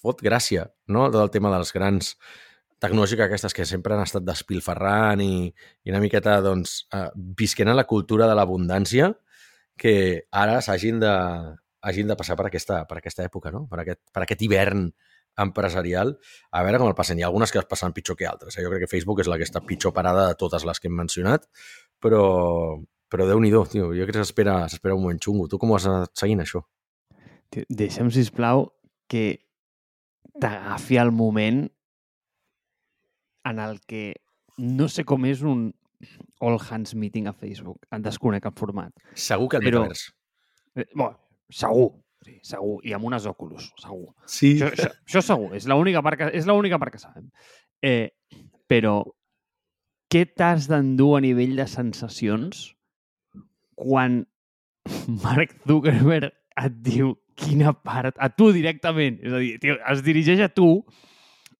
fot 0.02 0.24
gràcia, 0.24 0.66
no?, 0.88 1.06
tot 1.12 1.20
el 1.22 1.32
tema 1.34 1.52
dels 1.52 1.72
grans 1.76 2.16
tecnològica 2.82 3.28
aquestes 3.28 3.54
que 3.54 3.66
sempre 3.68 3.94
han 3.94 4.02
estat 4.02 4.24
despilferrant 4.26 5.20
i, 5.22 5.46
i 5.46 5.92
una 5.92 6.00
miqueta, 6.02 6.40
doncs, 6.42 6.80
eh, 6.90 7.08
visquent 7.14 7.70
a 7.70 7.76
la 7.78 7.86
cultura 7.86 8.26
de 8.26 8.34
l'abundància 8.34 9.12
que 9.82 9.94
ara 10.30 10.60
s'hagin 10.62 11.00
de, 11.02 11.12
hagin 11.82 12.10
de 12.10 12.16
passar 12.18 12.36
per 12.38 12.46
aquesta, 12.46 12.84
per 12.86 13.00
aquesta 13.00 13.24
època, 13.26 13.50
no? 13.50 13.64
per, 13.70 13.80
aquest, 13.82 14.00
per 14.14 14.22
aquest 14.22 14.44
hivern 14.46 14.86
empresarial, 15.42 16.12
a 16.52 16.62
veure 16.62 16.78
com 16.78 16.90
el 16.90 16.94
passen. 16.94 17.18
Hi 17.18 17.24
ha 17.24 17.30
algunes 17.30 17.50
que 17.50 17.58
es 17.58 17.68
passen 17.68 17.94
pitjor 17.96 18.18
que 18.18 18.28
altres. 18.28 18.56
Eh? 18.56 18.64
Jo 18.64 18.70
crec 18.70 18.84
que 18.84 18.92
Facebook 18.92 19.22
és 19.24 19.30
la 19.32 19.38
que 19.40 19.48
està 19.48 19.64
pitjor 19.66 19.94
parada 19.96 20.28
de 20.28 20.38
totes 20.38 20.66
les 20.68 20.78
que 20.78 20.90
hem 20.90 20.98
mencionat, 21.00 21.48
però, 22.02 22.22
però 23.10 23.26
Déu-n'hi-do, 23.28 23.64
tio. 23.72 23.90
Jo 23.96 24.06
crec 24.06 24.20
que 24.20 24.28
s'espera 24.28 24.94
un 24.94 25.02
moment 25.02 25.20
xungo. 25.24 25.48
Tu 25.48 25.58
com 25.58 25.72
ho 25.72 25.78
has 25.80 25.88
anat 25.90 26.14
seguint, 26.20 26.44
això? 26.44 26.62
Tio, 27.50 27.66
deixa'm, 27.68 28.12
sisplau, 28.14 28.68
que 29.10 29.42
t'agafi 30.40 31.00
el 31.00 31.10
moment 31.12 31.64
en 33.50 33.58
el 33.58 33.80
que 33.88 34.12
no 34.62 34.86
sé 34.88 35.04
com 35.08 35.24
és 35.26 35.42
un 35.42 35.72
all 36.40 36.58
hands 36.58 36.94
meeting 36.94 37.26
a 37.28 37.32
Facebook. 37.32 37.86
En 37.90 38.02
desconec 38.02 38.46
el 38.46 38.54
format. 38.56 38.92
Segur 39.14 39.48
que 39.48 39.56
el 39.60 39.62
Però- 39.62 39.82
metavers. 39.82 40.12
Eh, 40.74 40.86
bueno, 40.94 41.18
segur. 41.50 41.92
Sí, 42.22 42.38
segur. 42.46 42.80
I 42.86 42.92
amb 42.94 43.04
unes 43.04 43.26
Oculus, 43.26 43.72
segur. 43.82 44.14
Sí. 44.26 44.54
Això, 44.60 44.70
això, 44.70 44.90
això 45.06 45.22
segur. 45.22 45.54
És 45.56 45.66
l'única 45.66 46.02
part, 46.02 46.18
que, 46.18 46.30
és 46.38 46.46
part 46.46 46.92
que 46.92 46.98
sabem. 46.98 47.30
Eh, 47.82 48.10
però 48.68 49.02
què 50.12 50.26
t'has 50.28 50.68
d'endur 50.68 51.16
a 51.18 51.20
nivell 51.24 51.56
de 51.56 51.66
sensacions 51.66 52.76
quan 53.74 54.22
Mark 55.08 55.56
Zuckerberg 55.66 56.30
et 56.62 56.74
diu 56.84 57.14
quina 57.34 57.72
part, 57.72 58.14
a 58.20 58.28
tu 58.28 58.50
directament, 58.52 59.18
és 59.24 59.32
a 59.32 59.38
dir, 59.40 59.54
tio, 59.62 59.78
es 59.88 60.02
dirigeix 60.04 60.42
a 60.44 60.50
tu, 60.52 60.84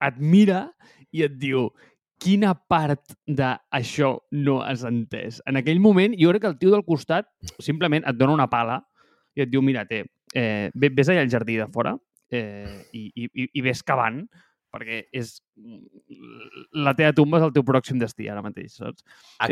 et 0.04 0.18
mira 0.20 0.66
i 1.12 1.24
et 1.26 1.38
diu 1.40 1.70
quina 2.22 2.52
part 2.54 3.16
d'això 3.26 4.12
no 4.38 4.60
has 4.62 4.84
entès. 4.88 5.40
En 5.50 5.58
aquell 5.58 5.80
moment, 5.82 6.14
jo 6.18 6.30
crec 6.30 6.44
que 6.46 6.52
el 6.52 6.58
tio 6.60 6.70
del 6.76 6.84
costat 6.86 7.26
simplement 7.58 8.06
et 8.06 8.16
dona 8.20 8.36
una 8.38 8.48
pala 8.52 8.78
i 9.34 9.42
et 9.42 9.50
diu, 9.50 9.62
mira, 9.64 9.82
té, 9.88 10.04
eh, 10.34 10.70
vés 10.74 11.08
allà 11.10 11.24
al 11.26 11.30
jardí 11.32 11.56
de 11.58 11.66
fora 11.72 11.96
eh, 12.30 12.86
i, 12.92 13.08
i, 13.14 13.28
i- 13.44 13.50
i 13.58 13.62
ves 13.64 13.82
cavant 13.82 14.22
perquè 14.72 15.02
és 15.12 15.34
la 16.72 16.94
teva 16.96 17.12
tumba 17.12 17.36
és 17.36 17.44
el 17.44 17.50
teu 17.52 17.64
pròxim 17.66 17.98
destí 18.00 18.24
ara 18.32 18.40
mateix, 18.40 18.78
saps? 18.80 19.02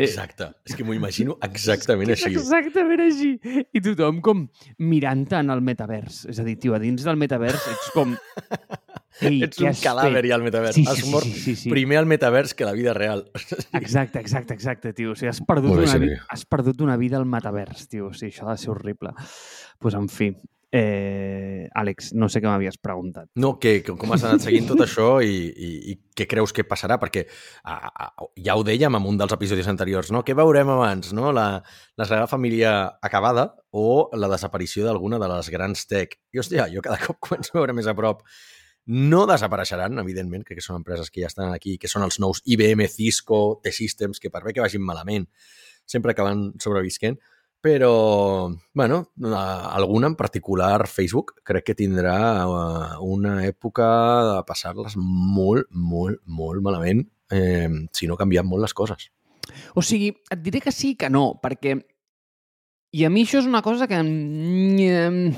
Exacte. 0.01 0.47
És 0.65 0.73
que 0.77 0.83
m'ho 0.87 0.95
imagino 0.97 1.35
exactament 1.45 2.09
És 2.15 2.23
així. 2.25 2.39
exactament 2.39 3.03
així. 3.05 3.29
I 3.77 3.83
tothom 3.85 4.17
com 4.25 4.47
mirant-te 4.81 5.37
en 5.43 5.53
el 5.53 5.61
metavers. 5.61 6.23
És 6.31 6.39
a 6.41 6.47
dir, 6.47 6.57
tio, 6.57 6.73
a 6.73 6.81
dins 6.81 7.05
del 7.05 7.19
metavers 7.21 7.67
ets 7.75 7.91
com... 7.93 8.15
Ei, 9.19 9.41
Ets 9.45 9.59
un 9.59 9.73
fet? 9.73 9.81
ja 9.83 10.35
al 10.35 10.43
metavers. 10.43 10.75
Sí, 10.75 10.85
sí, 10.85 10.89
Has 10.91 11.01
sí, 11.03 11.09
mort 11.11 11.25
sí, 11.25 11.33
sí, 11.39 11.55
sí. 11.65 11.69
primer 11.69 11.97
al 11.99 12.05
metavers 12.05 12.53
que 12.53 12.63
a 12.63 12.67
la 12.67 12.73
vida 12.77 12.93
real. 12.93 13.25
Exacte, 13.73 14.19
exacte, 14.19 14.53
exacte, 14.53 14.93
tio. 14.93 15.11
O 15.11 15.15
sigui, 15.15 15.29
has 15.33 15.41
perdut, 15.43 15.73
Molt 15.75 15.87
una, 15.89 15.97
vi- 15.99 16.15
has 16.29 16.45
perdut 16.45 16.81
una 16.81 16.95
vida 16.97 17.17
al 17.17 17.25
metavers, 17.25 17.87
tio. 17.91 18.07
O 18.07 18.13
sigui, 18.13 18.31
això 18.31 18.47
ha 18.47 18.55
de 18.55 18.63
ser 18.63 18.71
horrible. 18.71 19.11
Doncs, 19.11 19.75
pues, 19.81 19.95
en 19.97 20.07
fi, 20.09 20.31
eh, 20.71 21.67
Àlex, 21.75 22.13
no 22.15 22.29
sé 22.31 22.39
què 22.41 22.47
m'havies 22.47 22.77
preguntat. 22.81 23.27
No, 23.35 23.57
que, 23.59 23.81
que 23.83 23.95
com 23.99 24.13
has 24.15 24.23
anat 24.27 24.43
seguint 24.45 24.69
tot 24.69 24.79
això 24.85 25.07
i, 25.23 25.33
i, 25.51 25.71
i 25.91 25.95
què 26.15 26.27
creus 26.31 26.53
que 26.55 26.63
passarà? 26.67 26.97
Perquè 27.01 27.25
a, 27.63 27.75
a, 27.91 28.07
ja 28.39 28.55
ho 28.55 28.63
dèiem 28.67 28.95
en 28.99 29.09
un 29.11 29.19
dels 29.19 29.35
episodis 29.35 29.67
anteriors, 29.71 30.11
no? 30.15 30.23
Què 30.27 30.35
veurem 30.37 30.71
abans, 30.71 31.11
no? 31.17 31.33
La, 31.35 31.47
la 31.99 32.07
Sagrada 32.07 32.29
Família 32.31 32.73
acabada 33.03 33.49
o 33.71 34.09
la 34.15 34.31
desaparició 34.31 34.87
d'alguna 34.87 35.19
de 35.21 35.31
les 35.33 35.51
grans 35.53 35.85
tech? 35.91 36.15
I, 36.31 36.39
hòstia, 36.43 36.69
jo 36.71 36.83
cada 36.85 36.99
cop 37.03 37.19
començo 37.29 37.55
a 37.55 37.59
veure 37.61 37.75
més 37.77 37.89
a 37.91 37.95
prop 37.97 38.23
no 38.85 39.25
desapareixeran, 39.29 39.99
evidentment, 40.01 40.43
que 40.47 40.57
són 40.61 40.79
empreses 40.79 41.11
que 41.11 41.21
ja 41.21 41.29
estan 41.29 41.53
aquí, 41.53 41.77
que 41.77 41.87
són 41.91 42.03
els 42.07 42.19
nous 42.19 42.41
IBM, 42.45 42.87
Cisco, 42.89 43.59
T-Systems, 43.63 44.19
que 44.19 44.31
per 44.33 44.43
bé 44.43 44.53
que 44.53 44.63
vagin 44.63 44.81
malament, 44.83 45.27
sempre 45.85 46.11
acaben 46.15 46.53
sobrevisquent, 46.59 47.19
però, 47.61 48.49
bueno, 48.73 49.11
alguna 49.21 50.07
en 50.09 50.15
particular, 50.17 50.87
Facebook, 50.89 51.35
crec 51.45 51.63
que 51.67 51.75
tindrà 51.77 52.15
eh, 52.41 52.95
una 53.05 53.35
època 53.45 53.85
de 54.31 54.37
passar-les 54.49 54.95
molt, 54.97 55.67
molt, 55.69 56.17
molt 56.25 56.63
malament, 56.65 57.03
eh, 57.29 57.69
si 57.93 58.09
no 58.09 58.17
canvien 58.17 58.49
molt 58.49 58.65
les 58.65 58.73
coses. 58.73 59.11
O 59.77 59.83
sigui, 59.85 60.09
et 60.31 60.41
diré 60.41 60.59
que 60.61 60.73
sí 60.73 60.95
que 60.97 61.09
no, 61.13 61.35
perquè... 61.41 61.77
I 62.91 63.05
a 63.05 63.09
mi 63.13 63.21
això 63.23 63.39
és 63.39 63.45
una 63.47 63.61
cosa 63.63 63.85
que... 63.87 63.95
em- 64.01 65.29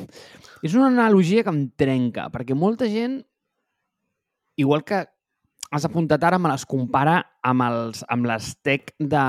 És 0.64 0.74
una 0.74 0.88
analogia 0.88 1.44
que 1.44 1.52
em 1.52 1.66
trenca, 1.76 2.30
perquè 2.32 2.56
molta 2.56 2.88
gent, 2.88 3.20
igual 4.60 4.84
que 4.84 5.04
has 5.74 5.86
apuntat 5.88 6.22
ara, 6.22 6.38
me 6.38 6.52
les 6.52 6.66
compara 6.70 7.16
amb, 7.42 7.64
els, 7.66 8.04
amb 8.14 8.28
les 8.30 8.52
tech 8.62 8.92
de, 9.00 9.24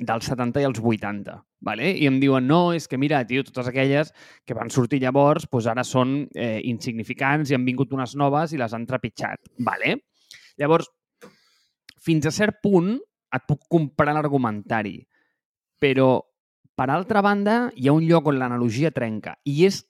dels 0.00 0.30
70 0.30 0.64
i 0.64 0.66
els 0.66 0.80
80. 0.82 1.36
Vale? 1.64 1.92
I 1.96 2.08
em 2.10 2.18
diuen, 2.20 2.44
no, 2.44 2.74
és 2.76 2.88
que 2.90 2.98
mira, 3.00 3.22
tio, 3.24 3.44
totes 3.46 3.70
aquelles 3.70 4.10
que 4.44 4.56
van 4.58 4.72
sortir 4.74 5.00
llavors, 5.00 5.46
doncs 5.46 5.70
ara 5.70 5.84
són 5.86 6.16
eh, 6.34 6.58
insignificants 6.66 7.50
i 7.50 7.56
han 7.56 7.64
vingut 7.64 7.94
unes 7.94 8.16
noves 8.20 8.52
i 8.52 8.60
les 8.60 8.74
han 8.74 8.84
trepitjat. 8.90 9.40
Vale? 9.64 9.94
Llavors, 10.60 10.90
fins 12.04 12.26
a 12.28 12.34
cert 12.34 12.60
punt 12.62 12.98
et 13.34 13.46
puc 13.48 13.64
comprar 13.70 14.12
l'argumentari, 14.12 14.98
però 15.80 16.18
per 16.74 16.90
altra 16.90 17.22
banda 17.22 17.70
hi 17.78 17.88
ha 17.88 17.94
un 17.94 18.04
lloc 18.08 18.28
on 18.30 18.40
l'analogia 18.40 18.90
trenca 18.94 19.36
i 19.46 19.62
és 19.68 19.84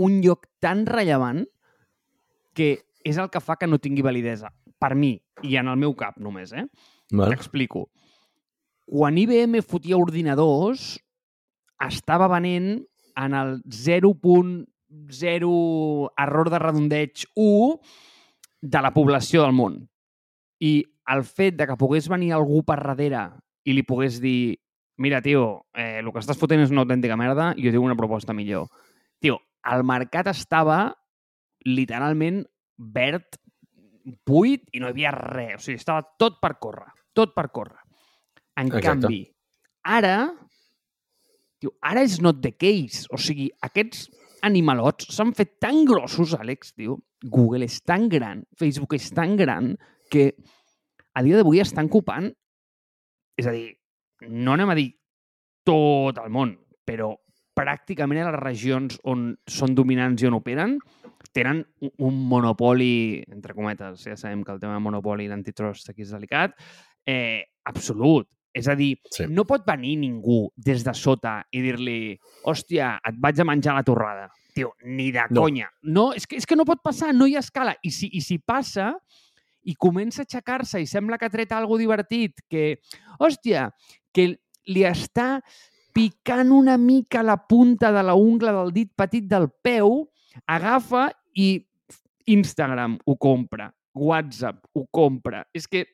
un 0.00 0.20
lloc 0.24 0.46
tan 0.62 0.86
rellevant 0.88 1.44
que 2.56 2.70
és 3.04 3.18
el 3.18 3.30
que 3.30 3.40
fa 3.40 3.56
que 3.56 3.68
no 3.68 3.78
tingui 3.82 4.02
validesa. 4.04 4.50
Per 4.78 4.94
mi, 4.94 5.16
i 5.42 5.56
en 5.58 5.68
el 5.70 5.76
meu 5.80 5.94
cap 5.98 6.18
només, 6.22 6.52
eh? 6.52 6.66
T'explico. 7.10 7.88
Quan 8.88 9.18
IBM 9.20 9.62
fotia 9.66 9.98
ordinadors, 9.98 10.98
estava 11.84 12.28
venent 12.30 12.78
en 13.18 13.34
el 13.34 13.58
0.0 13.64 15.50
error 16.24 16.50
de 16.50 16.58
redondeig 16.62 17.26
1 17.34 17.80
de 18.62 18.82
la 18.82 18.92
població 18.94 19.44
del 19.44 19.54
món. 19.54 19.88
I 20.60 20.84
el 21.12 21.24
fet 21.24 21.56
de 21.58 21.66
que 21.66 21.80
pogués 21.80 22.08
venir 22.10 22.32
algú 22.34 22.62
per 22.66 22.80
darrere 22.82 23.28
i 23.68 23.74
li 23.76 23.84
pogués 23.86 24.18
dir 24.22 24.58
mira, 24.98 25.22
tio, 25.22 25.66
eh, 25.72 26.02
el 26.02 26.10
que 26.12 26.20
estàs 26.20 26.36
fotent 26.36 26.64
és 26.64 26.72
una 26.74 26.82
autèntica 26.82 27.16
merda 27.16 27.52
i 27.56 27.64
jo 27.64 27.72
tinc 27.72 27.86
una 27.86 27.96
proposta 27.96 28.34
millor. 28.34 28.66
Tio, 29.22 29.38
el 29.72 29.84
mercat 29.86 30.26
estava 30.34 30.80
literalment 31.64 32.42
verd, 32.78 33.38
buit 34.26 34.64
i 34.72 34.80
no 34.80 34.88
hi 34.88 34.94
havia 34.94 35.12
res. 35.14 35.60
O 35.60 35.64
sigui, 35.66 35.78
estava 35.80 36.04
tot 36.20 36.38
per 36.42 36.54
córrer. 36.62 36.88
Tot 37.16 37.34
per 37.36 37.48
córrer. 37.50 37.80
En 38.58 38.70
Exacte. 38.70 38.86
canvi, 38.86 39.20
ara, 39.86 40.30
tio, 41.60 41.74
ara 41.82 42.02
és 42.06 42.18
not 42.22 42.40
the 42.42 42.54
case. 42.54 43.06
O 43.14 43.18
sigui, 43.20 43.48
aquests 43.62 44.08
animalots 44.46 45.10
s'han 45.14 45.34
fet 45.34 45.58
tan 45.62 45.84
grossos, 45.86 46.34
Àlex, 46.38 46.74
tio. 46.74 46.98
Google 47.22 47.66
és 47.66 47.80
tan 47.82 48.06
gran, 48.08 48.44
Facebook 48.58 48.94
és 48.94 49.08
tan 49.10 49.34
gran, 49.36 49.72
que 50.10 50.30
a 51.14 51.22
dia 51.26 51.38
d'avui 51.40 51.58
estan 51.58 51.88
ocupant, 51.90 52.28
és 53.38 53.46
a 53.46 53.54
dir, 53.54 53.72
no 54.30 54.54
anem 54.54 54.70
a 54.70 54.76
dir 54.78 54.92
tot 55.66 56.18
el 56.22 56.30
món, 56.30 56.54
però 56.86 57.10
pràcticament 57.58 58.22
a 58.22 58.30
les 58.30 58.40
regions 58.40 59.00
on 59.10 59.32
són 59.50 59.74
dominants 59.74 60.22
i 60.22 60.28
on 60.30 60.38
operen, 60.38 60.76
tenen 61.32 61.66
un- 61.98 62.28
monopoli, 62.28 63.22
entre 63.30 63.54
cometes, 63.54 64.04
ja 64.04 64.16
sabem 64.16 64.42
que 64.44 64.52
el 64.52 64.60
tema 64.60 64.74
de 64.74 64.80
monopoli 64.80 65.24
i 65.24 65.28
d'antitrust 65.28 65.90
aquí 65.90 66.02
és 66.02 66.10
delicat, 66.10 66.54
eh, 67.06 67.44
absolut. 67.64 68.28
És 68.54 68.66
a 68.66 68.74
dir, 68.74 68.98
Sí. 69.10 69.26
no 69.28 69.44
pot 69.44 69.64
venir 69.66 69.96
ningú 69.98 70.50
des 70.56 70.82
de 70.82 70.94
sota 70.94 71.46
i 71.52 71.60
dir-li 71.60 72.18
hòstia, 72.44 72.98
et 73.04 73.14
vaig 73.18 73.38
a 73.40 73.44
menjar 73.44 73.74
la 73.74 73.82
torrada. 73.84 74.30
Tio, 74.54 74.72
ni 74.84 75.12
de 75.12 75.20
No. 75.30 75.42
conya. 75.42 75.68
No, 75.82 76.12
és, 76.14 76.26
que, 76.26 76.36
és 76.36 76.46
que 76.46 76.56
no 76.56 76.64
pot 76.64 76.80
passar, 76.82 77.14
no 77.14 77.26
hi 77.26 77.36
ha 77.36 77.40
escala. 77.40 77.76
I 77.82 77.90
si, 77.90 78.08
i 78.12 78.20
si 78.20 78.38
passa 78.38 78.96
i 79.62 79.74
comença 79.74 80.22
a 80.22 80.24
aixecar-se 80.24 80.80
i 80.80 80.86
sembla 80.86 81.18
que 81.18 81.26
ha 81.26 81.30
tret 81.30 81.52
alguna 81.52 81.78
divertit, 81.78 82.40
que, 82.48 82.80
hòstia, 83.20 83.70
que 84.12 84.38
li 84.66 84.80
està 84.82 85.42
picant 85.92 86.50
una 86.50 86.76
mica 86.78 87.22
la 87.22 87.36
punta 87.46 87.92
de 87.92 88.02
la 88.02 88.14
ungla 88.14 88.52
del 88.52 88.72
dit 88.72 88.90
petit 88.96 89.24
del 89.24 89.50
peu, 89.62 90.08
agafa 90.46 91.12
i 91.38 91.48
Instagram 92.28 92.98
ho 93.06 93.14
compra, 93.16 93.70
WhatsApp 93.94 94.64
ho 94.74 94.84
compra. 94.92 95.44
És 95.54 95.68
que 95.70 95.86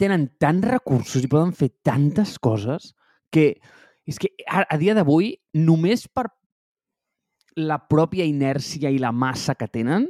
tenen 0.00 0.28
tants 0.40 0.64
recursos 0.70 1.22
i 1.26 1.28
poden 1.30 1.52
fer 1.56 1.72
tantes 1.84 2.38
coses 2.40 2.94
que 3.30 3.52
és 4.08 4.16
que 4.18 4.30
a, 4.48 4.62
a 4.64 4.78
dia 4.80 4.94
d'avui, 4.96 5.34
només 5.54 6.06
per 6.08 6.28
la 7.60 7.76
pròpia 7.90 8.24
inèrcia 8.26 8.90
i 8.90 8.98
la 9.02 9.12
massa 9.12 9.54
que 9.58 9.68
tenen, 9.68 10.08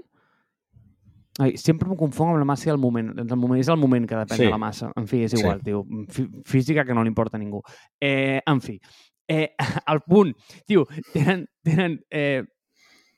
Ai, 1.40 1.54
sempre 1.56 1.86
m'ho 1.88 1.96
confonc 1.96 2.34
amb 2.34 2.40
la 2.42 2.44
massa 2.44 2.66
i 2.68 2.72
el 2.72 2.76
moment. 2.82 3.14
Doncs 3.16 3.32
el 3.32 3.38
moment 3.40 3.60
és 3.62 3.68
el 3.72 3.78
moment 3.80 4.04
que 4.04 4.16
depèn 4.18 4.36
Sí. 4.36 4.44
de 4.44 4.50
la 4.50 4.58
massa. 4.60 4.90
En 4.98 5.06
fi, 5.08 5.22
és 5.24 5.30
Sí. 5.32 5.38
igual, 5.40 5.62
tio. 5.64 5.84
Fí- 6.12 6.28
Física 6.44 6.84
que 6.84 6.92
no 6.92 7.02
li 7.02 7.08
importa 7.08 7.38
a 7.38 7.40
ningú. 7.40 7.62
Eh, 7.98 8.42
en 8.44 8.60
fi, 8.60 8.78
eh, 9.26 9.54
al 9.86 10.02
punt, 10.02 10.34
tio, 10.66 10.86
tenen, 11.14 11.46
tenen 11.64 12.00
eh, 12.10 12.42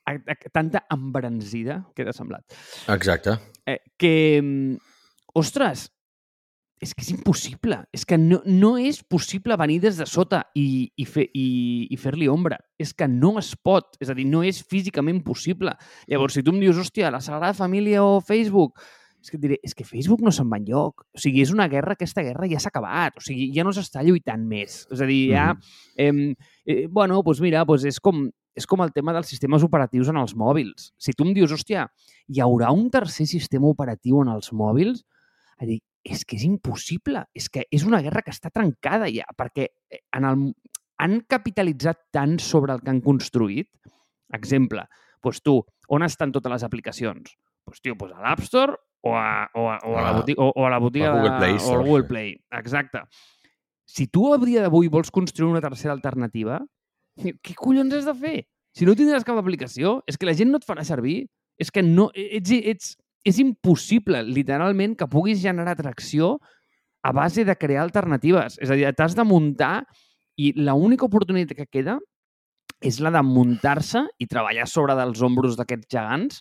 a, 0.07 0.17
a, 0.19 0.37
tanta 0.53 0.85
embranzida, 0.93 1.83
que 1.97 2.07
t'ha 2.07 2.15
semblat, 2.17 2.57
Exacte. 2.93 3.39
eh, 3.67 3.81
que, 3.97 4.15
mm, 4.43 4.77
ostres, 5.39 5.91
és 6.83 6.91
que 6.97 7.05
és 7.05 7.13
impossible. 7.15 7.79
És 7.95 8.03
que 8.05 8.19
no, 8.19 8.41
no 8.45 8.73
és 8.81 8.99
possible 9.07 9.55
venir 9.61 9.79
des 9.85 10.01
de 10.01 10.07
sota 10.11 10.43
i, 10.59 10.91
i, 10.99 11.07
fer, 11.07 11.29
i, 11.31 11.47
i 11.95 11.99
fer-li 12.01 12.27
ombra. 12.29 12.59
És 12.83 12.91
que 12.99 13.07
no 13.07 13.37
es 13.39 13.53
pot. 13.55 13.95
És 14.03 14.11
a 14.11 14.17
dir, 14.19 14.27
no 14.27 14.43
és 14.43 14.59
físicament 14.67 15.23
possible. 15.23 15.77
Llavors, 16.11 16.35
si 16.35 16.43
tu 16.43 16.51
em 16.51 16.59
dius, 16.65 16.81
hòstia, 16.83 17.13
la 17.15 17.23
Sagrada 17.23 17.55
Família 17.55 18.03
o 18.03 18.19
Facebook, 18.27 18.83
és 19.23 19.31
que 19.31 19.39
et 19.39 19.45
diré, 19.45 19.61
és 19.63 19.77
que 19.79 19.87
Facebook 19.87 20.25
no 20.27 20.33
se'n 20.35 20.51
va 20.51 20.59
enlloc. 20.59 21.07
O 21.15 21.23
sigui, 21.23 21.45
és 21.47 21.55
una 21.55 21.69
guerra, 21.71 21.95
aquesta 21.95 22.25
guerra 22.27 22.51
ja 22.51 22.59
s'ha 22.59 22.73
acabat. 22.75 23.21
O 23.21 23.23
sigui, 23.23 23.53
ja 23.55 23.63
no 23.63 23.71
s'està 23.77 24.03
lluitant 24.03 24.43
més. 24.51 24.83
És 24.91 25.03
a 25.05 25.07
dir, 25.07 25.23
ja... 25.31 25.53
Eh, 25.95 26.11
eh, 26.67 26.87
bueno, 26.91 27.23
doncs 27.23 27.45
mira, 27.45 27.63
doncs 27.69 27.87
és 27.93 28.03
com, 28.03 28.27
és 28.55 28.67
com 28.69 28.83
el 28.85 28.93
tema 28.93 29.13
dels 29.17 29.29
sistemes 29.33 29.63
operatius 29.65 30.09
en 30.13 30.19
els 30.21 30.35
mòbils. 30.37 30.91
Si 31.01 31.13
tu 31.17 31.25
em 31.25 31.33
dius, 31.35 31.53
hòstia, 31.55 31.87
hi 32.29 32.41
haurà 32.45 32.71
un 32.73 32.91
tercer 32.93 33.27
sistema 33.27 33.71
operatiu 33.71 34.21
en 34.23 34.29
els 34.35 34.53
mòbils, 34.53 35.05
a 35.59 35.65
dir, 35.69 35.79
és 36.05 36.25
que 36.27 36.37
és 36.37 36.45
impossible. 36.45 37.25
És 37.35 37.49
que 37.49 37.65
és 37.71 37.85
una 37.87 38.01
guerra 38.03 38.23
que 38.27 38.33
està 38.35 38.51
trencada 38.51 39.09
ja, 39.13 39.25
perquè 39.39 39.69
eh, 39.91 40.01
en 40.19 40.25
el, 40.29 40.47
han 40.99 41.21
capitalitzat 41.31 42.09
tant 42.13 42.39
sobre 42.43 42.75
el 42.75 42.81
que 42.83 42.91
han 42.91 43.01
construït. 43.05 43.69
Exemple, 44.35 44.85
doncs 45.23 45.41
tu, 45.45 45.59
on 45.93 46.03
estan 46.07 46.33
totes 46.33 46.53
les 46.53 46.65
aplicacions? 46.67 47.37
Doncs, 47.67 47.81
tio, 47.85 47.95
doncs 47.95 48.17
a 48.17 48.23
l'App 48.25 48.43
Store 48.47 48.75
o 49.07 49.13
a, 49.15 49.47
o 49.55 49.69
a, 49.71 49.79
o 49.87 49.95
a, 49.97 50.03
la, 50.03 50.09
Ah, 50.11 50.17
botiga, 50.19 50.43
o, 50.43 50.53
o 50.57 50.67
a 50.67 50.71
la 50.71 50.79
botiga 50.83 51.13
Google 51.15 51.31
de- 51.31 51.39
Play 51.39 51.57
o 51.61 51.73
al 51.77 51.85
Google. 51.87 52.05
Play. 52.11 52.35
Exacte. 52.59 53.05
Si 53.87 54.07
tu 54.09 54.33
a 54.33 54.39
dia 54.43 54.63
d'avui 54.65 54.89
vols 54.89 55.11
construir 55.11 55.51
una 55.51 55.61
tercera 55.61 55.93
alternativa, 55.95 56.61
què 57.19 57.55
collons 57.59 57.95
has 57.97 58.09
de 58.09 58.15
fer? 58.17 58.37
Si 58.73 58.89
no 58.89 58.97
tindràs 58.97 59.27
cap 59.27 59.37
aplicació, 59.37 60.01
és 60.09 60.17
que 60.17 60.29
la 60.29 60.37
gent 60.37 60.51
no 60.53 60.61
et 60.61 60.67
farà 60.67 60.85
servir. 60.87 61.27
És 61.61 61.71
que 61.71 61.83
no, 61.85 62.09
ets, 62.17 62.53
ets, 62.57 62.95
és 63.29 63.39
impossible, 63.43 64.23
literalment, 64.25 64.97
que 64.99 65.11
puguis 65.11 65.43
generar 65.43 65.77
atracció 65.77 66.39
a 67.03 67.13
base 67.13 67.45
de 67.45 67.57
crear 67.59 67.85
alternatives. 67.85 68.57
És 68.63 68.71
a 68.71 68.79
dir, 68.79 68.89
t'has 68.97 69.15
de 69.19 69.27
muntar 69.27 69.83
i 70.41 70.53
l'única 70.57 71.07
oportunitat 71.07 71.59
que 71.59 71.69
queda 71.69 71.99
és 72.83 72.99
la 73.03 73.13
de 73.15 73.23
muntar-se 73.23 74.07
i 74.19 74.27
treballar 74.27 74.67
sobre 74.71 74.97
dels 74.99 75.21
ombros 75.23 75.59
d'aquests 75.59 75.91
gegants 75.93 76.41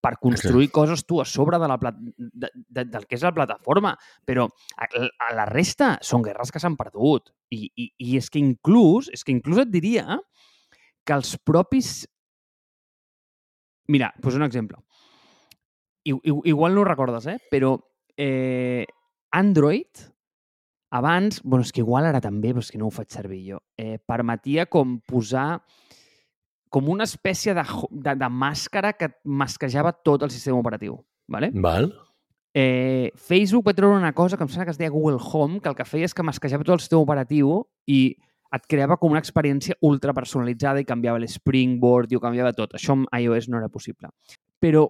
per 0.00 0.14
construir 0.22 0.70
coses 0.70 1.02
tu 1.04 1.18
a 1.20 1.26
sobre 1.26 1.58
de 1.58 1.68
la 1.68 1.76
plat 1.80 1.96
de, 1.98 2.48
de, 2.54 2.84
del 2.86 3.04
que 3.08 3.18
és 3.18 3.24
la 3.26 3.34
plataforma. 3.34 3.96
Però 4.24 4.46
a, 4.46 4.86
a 4.86 5.32
la 5.34 5.48
resta 5.50 5.96
són 6.04 6.22
guerres 6.24 6.54
que 6.54 6.62
s'han 6.62 6.78
perdut. 6.78 7.32
I, 7.50 7.70
i, 7.74 7.88
I 7.98 8.16
és 8.18 8.28
que 8.30 8.40
inclús, 8.40 9.08
és 9.14 9.24
que 9.24 9.32
inclús 9.32 9.62
et 9.62 9.72
diria 9.72 10.18
que 11.06 11.16
els 11.16 11.34
propis... 11.40 12.06
Mira, 13.88 14.12
pues 14.20 14.36
un 14.36 14.44
exemple. 14.44 14.82
I, 16.04 16.12
i, 16.12 16.34
igual 16.52 16.74
no 16.76 16.82
ho 16.82 16.88
recordes, 16.88 17.26
eh? 17.30 17.38
Però 17.50 17.72
eh, 18.20 18.84
Android, 19.32 20.04
abans, 20.92 21.40
bueno, 21.42 21.64
és 21.64 21.72
que 21.72 21.84
igual 21.84 22.08
ara 22.08 22.20
també, 22.24 22.52
però 22.52 22.64
és 22.64 22.72
que 22.72 22.80
no 22.80 22.88
ho 22.88 22.94
faig 22.94 23.12
servir 23.12 23.42
jo, 23.46 23.62
eh, 23.80 23.96
permetia 23.98 24.68
com 24.68 24.98
posar 25.08 25.62
com 26.68 26.88
una 26.92 27.06
espècie 27.08 27.54
de, 27.56 27.64
de, 27.88 28.14
de 28.20 28.28
màscara 28.28 28.92
que 28.92 29.08
masquejava 29.24 29.94
tot 30.04 30.26
el 30.26 30.32
sistema 30.34 30.60
operatiu. 30.60 30.98
¿vale? 31.28 31.50
Val? 31.54 31.92
Eh, 32.54 33.12
Facebook 33.14 33.66
va 33.68 33.74
treure 33.76 33.98
una 33.98 34.14
cosa 34.16 34.36
que 34.36 34.42
em 34.42 34.48
sembla 34.48 34.64
que 34.66 34.72
es 34.72 34.78
deia 34.80 34.90
Google 34.90 35.18
Home, 35.20 35.60
que 35.60 35.68
el 35.68 35.76
que 35.76 35.84
feia 35.84 36.08
és 36.08 36.14
que 36.16 36.24
masquejava 36.24 36.64
tot 36.64 36.78
el 36.78 36.80
sistema 36.80 37.02
operatiu 37.04 37.60
i 37.86 38.16
et 38.56 38.64
creava 38.66 38.96
com 38.96 39.12
una 39.12 39.20
experiència 39.20 39.76
ultra 39.84 40.14
personalitzada 40.16 40.80
i 40.80 40.86
canviava 40.88 41.20
l'Springboard 41.20 42.10
i 42.12 42.16
ho 42.16 42.22
canviava 42.22 42.54
tot. 42.56 42.72
Això 42.78 42.96
amb 42.96 43.08
iOS 43.12 43.50
no 43.52 43.58
era 43.60 43.68
possible. 43.68 44.08
Però 44.58 44.86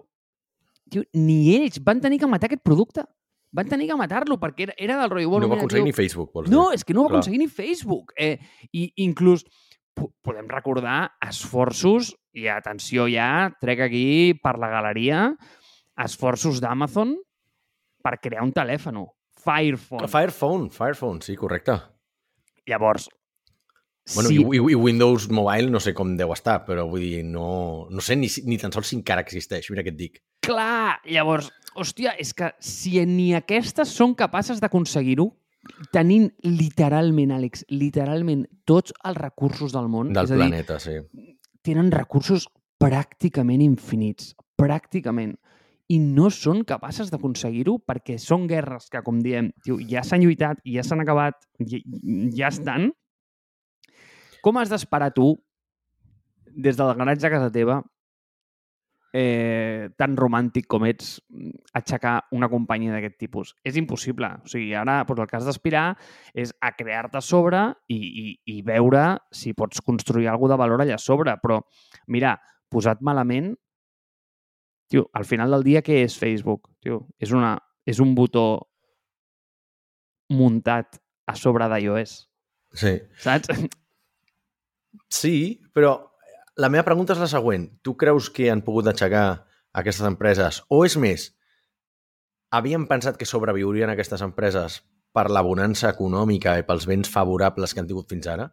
tio, 0.89 1.03
ni 1.13 1.55
ells 1.57 1.81
van 1.83 1.99
tenir 2.01 2.21
que 2.21 2.27
matar 2.31 2.47
aquest 2.47 2.63
producte. 2.63 3.03
Van 3.51 3.67
tenir 3.67 3.87
que 3.89 3.97
matar-lo 3.97 4.37
perquè 4.39 4.67
era, 4.69 4.73
era 4.77 4.97
del 5.01 5.09
rotllo... 5.09 5.29
Bueno, 5.29 5.47
no 5.47 5.49
va 5.49 5.55
mira, 5.57 5.65
aconseguir 5.65 5.83
tio, 5.83 5.89
ni 5.89 5.97
Facebook, 5.97 6.31
vols 6.33 6.49
no, 6.53 6.69
dir? 6.69 6.77
és 6.77 6.85
que 6.85 6.93
no 6.93 7.01
ho 7.01 7.03
va 7.07 7.09
Clar. 7.09 7.19
aconseguir 7.19 7.39
ni 7.41 7.47
Facebook. 7.49 8.13
Eh, 8.15 8.37
I 8.71 8.91
inclús 9.03 9.43
po- 9.97 10.13
podem 10.21 10.47
recordar 10.47 11.11
esforços, 11.27 12.13
i 12.37 12.45
atenció 12.47 13.07
ja, 13.09 13.49
trec 13.59 13.81
aquí 13.81 14.05
per 14.39 14.55
la 14.61 14.69
galeria, 14.69 15.33
esforços 15.99 16.61
d'Amazon 16.61 17.17
per 18.01 18.17
crear 18.21 18.43
un 18.43 18.53
telèfon, 18.55 19.03
Firephone. 19.39 20.07
Firephone, 20.11 20.69
Firephone, 20.69 21.21
sí, 21.23 21.35
correcte. 21.39 21.77
Llavors, 22.67 23.07
Bueno, 24.15 24.29
sí, 24.29 24.39
i, 24.39 24.41
i, 24.57 24.71
i 24.73 24.75
Windows 24.75 25.27
Mobile 25.29 25.69
no 25.69 25.79
sé 25.83 25.93
com 25.93 26.15
deu 26.17 26.31
estar, 26.33 26.63
però 26.65 26.87
vull 26.89 27.03
dir, 27.03 27.23
no, 27.29 27.85
no 27.93 28.01
sé 28.01 28.15
ni, 28.17 28.29
ni 28.49 28.57
tan 28.57 28.73
sols 28.73 28.89
si 28.89 28.97
encara 28.97 29.21
existeix, 29.21 29.67
mira 29.69 29.83
què 29.85 29.93
et 29.93 29.99
dic. 29.99 30.21
clar, 30.45 30.97
llavors, 31.05 31.51
hòstia, 31.77 32.15
és 32.17 32.33
que 32.33 32.49
si 32.63 32.95
ni 33.05 33.35
aquestes 33.37 33.91
són 33.93 34.15
capaces 34.17 34.61
d'aconseguir-ho, 34.63 35.27
tenint 35.93 36.29
literalment, 36.41 37.35
Àlex, 37.35 37.67
literalment 37.69 38.47
tots 38.65 38.95
els 39.05 39.19
recursos 39.19 39.75
del 39.75 39.91
món, 39.91 40.09
Del 40.15 40.25
és 40.25 40.33
a 40.33 40.39
dir, 40.39 40.47
planeta, 40.47 40.79
sí. 40.81 40.95
tenen 41.61 41.91
recursos 41.93 42.47
pràcticament 42.81 43.61
infinits, 43.61 44.33
pràcticament, 44.57 45.35
i 45.89 45.97
no 45.99 46.29
són 46.33 46.63
capaces 46.69 47.09
d'aconseguir-ho 47.09 47.79
perquè 47.89 48.19
són 48.21 48.45
guerres 48.49 48.89
que, 48.93 49.01
com 49.05 49.21
diem, 49.25 49.49
tio, 49.65 49.79
ja 49.89 50.03
s'han 50.05 50.21
lluitat, 50.21 50.61
ja 50.65 50.85
s'han 50.85 51.01
acabat, 51.01 51.39
ja, 51.65 51.79
ja 52.37 52.51
estan. 52.53 52.91
Com 54.45 54.59
has 54.61 54.69
d'esperar 54.69 55.09
tu, 55.15 55.33
des 56.53 56.77
del 56.77 56.93
garatge 56.97 57.25
a 57.27 57.33
casa 57.33 57.49
teva, 57.53 57.79
eh, 59.13 59.89
tan 59.97 60.15
romàntic 60.17 60.67
com 60.69 60.85
ets, 60.85 61.15
aixecar 61.73 62.15
una 62.35 62.49
companyia 62.51 62.93
d'aquest 62.93 63.17
tipus? 63.21 63.53
És 63.65 63.77
impossible. 63.79 64.29
O 64.43 64.51
sigui, 64.51 64.73
ara 64.77 65.01
doncs, 65.07 65.23
el 65.23 65.29
que 65.29 65.39
has 65.39 65.47
d'aspirar 65.49 65.85
és 66.37 66.53
a 66.61 66.71
crear-te 66.77 67.21
sobre 67.25 67.63
i, 67.89 67.97
i, 67.97 68.27
i 68.53 68.61
veure 68.65 69.17
si 69.33 69.55
pots 69.57 69.81
construir 69.81 70.29
alguna 70.29 70.53
de 70.53 70.61
valor 70.61 70.85
allà 70.85 70.99
sobre. 71.01 71.35
Però, 71.41 71.61
mira, 72.07 72.37
posat 72.69 73.01
malament, 73.01 73.55
tio, 74.89 75.05
al 75.13 75.25
final 75.29 75.53
del 75.53 75.63
dia, 75.63 75.83
què 75.85 76.01
és 76.03 76.17
Facebook? 76.19 76.67
Tio, 76.83 77.03
és, 77.21 77.31
una, 77.35 77.53
és 77.87 77.99
un 78.03 78.15
botó 78.17 78.45
muntat 80.33 80.99
a 81.29 81.35
sobre 81.37 81.67
d'iOS, 81.71 82.25
Sí. 82.73 82.99
saps? 83.17 83.49
Sí, 85.09 85.61
però 85.73 85.95
la 86.57 86.69
meva 86.69 86.83
pregunta 86.85 87.13
és 87.13 87.21
la 87.21 87.27
següent. 87.29 87.67
Tu 87.81 87.95
creus 87.97 88.29
que 88.29 88.49
han 88.51 88.61
pogut 88.65 88.87
aixecar 88.89 89.45
aquestes 89.73 90.05
empreses? 90.05 90.63
O 90.69 90.83
és 90.85 90.97
més, 90.97 91.29
havien 92.51 92.85
pensat 92.89 93.17
que 93.17 93.25
sobreviurien 93.29 93.89
aquestes 93.89 94.21
empreses 94.25 94.81
per 95.13 95.29
la 95.33 95.41
bonança 95.45 95.89
econòmica 95.89 96.57
i 96.59 96.65
pels 96.67 96.85
béns 96.89 97.09
favorables 97.09 97.73
que 97.73 97.81
han 97.81 97.87
tingut 97.89 98.09
fins 98.09 98.27
ara? 98.29 98.49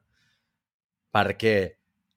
Perquè 1.13 1.57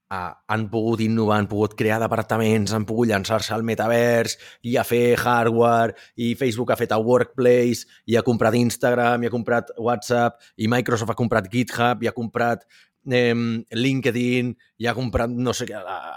ah, 0.10 0.34
han 0.48 0.68
pogut 0.70 1.02
innovar, 1.06 1.38
han 1.38 1.48
pogut 1.48 1.76
crear 1.78 2.00
departaments, 2.02 2.74
han 2.74 2.86
pogut 2.90 3.10
llançar-se 3.12 3.54
al 3.54 3.64
metavers 3.66 4.36
i 4.66 4.76
a 4.78 4.84
fer 4.84 5.16
hardware, 5.22 5.96
i 6.18 6.34
Facebook 6.40 6.74
ha 6.74 6.80
fet 6.80 6.94
el 6.96 7.06
Workplace, 7.06 7.86
i 8.10 8.18
ha 8.18 8.26
comprat 8.26 8.58
Instagram, 8.58 9.24
i 9.24 9.30
ha 9.30 9.34
comprat 9.34 9.72
WhatsApp, 9.78 10.42
i 10.58 10.70
Microsoft 10.72 11.14
ha 11.14 11.20
comprat 11.20 11.50
GitHub, 11.54 12.04
i 12.04 12.10
ha 12.10 12.16
comprat 12.16 12.66
eh, 13.06 13.34
LinkedIn, 13.78 14.52
i 14.82 14.90
ha 14.90 14.96
comprat, 14.98 15.30
no 15.30 15.54
sé, 15.54 15.70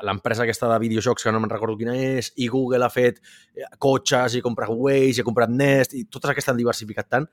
l'empresa 0.08 0.46
aquesta 0.46 0.72
de 0.72 0.82
videojocs, 0.86 1.28
que 1.28 1.32
no 1.34 1.42
me'n 1.44 1.52
recordo 1.52 1.76
quina 1.76 1.96
és, 1.96 2.32
i 2.40 2.48
Google 2.52 2.88
ha 2.88 2.92
fet 2.92 3.20
eh, 3.20 3.68
cotxes, 3.78 4.38
i 4.38 4.42
ha 4.42 4.48
comprat 4.48 4.72
Waze, 4.72 5.18
i 5.20 5.24
ha 5.24 5.28
comprat 5.28 5.52
Nest, 5.52 5.98
i 5.98 6.06
totes 6.08 6.32
aquestes 6.32 6.54
han 6.54 6.60
diversificat 6.60 7.12
tant. 7.12 7.28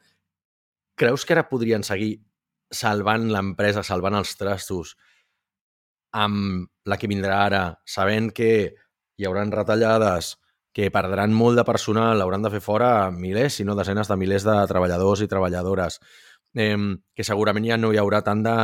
creus 0.99 1.23
que 1.23 1.31
ara 1.31 1.45
podrien 1.47 1.79
seguir 1.79 2.17
salvant 2.75 3.29
l'empresa, 3.31 3.85
salvant 3.87 4.17
els 4.19 4.33
trastos 4.35 4.97
amb 6.11 6.69
la 6.85 6.97
que 6.97 7.09
vindrà 7.09 7.43
ara, 7.45 7.63
sabent 7.85 8.31
que 8.35 8.51
hi 9.19 9.27
hauran 9.27 9.51
retallades, 9.51 10.37
que 10.73 10.89
perdran 10.93 11.33
molt 11.33 11.57
de 11.59 11.65
personal, 11.67 12.21
hauran 12.21 12.45
de 12.45 12.51
fer 12.53 12.61
fora 12.63 13.11
milers, 13.11 13.57
si 13.59 13.65
no 13.65 13.75
desenes 13.75 14.07
de 14.07 14.17
milers 14.17 14.45
de 14.47 14.55
treballadors 14.69 15.23
i 15.25 15.29
treballadores, 15.31 15.99
eh, 16.55 16.77
que 17.15 17.25
segurament 17.27 17.67
ja 17.67 17.77
no 17.77 17.93
hi 17.93 17.99
haurà 18.01 18.21
tant 18.25 18.43
de 18.45 18.55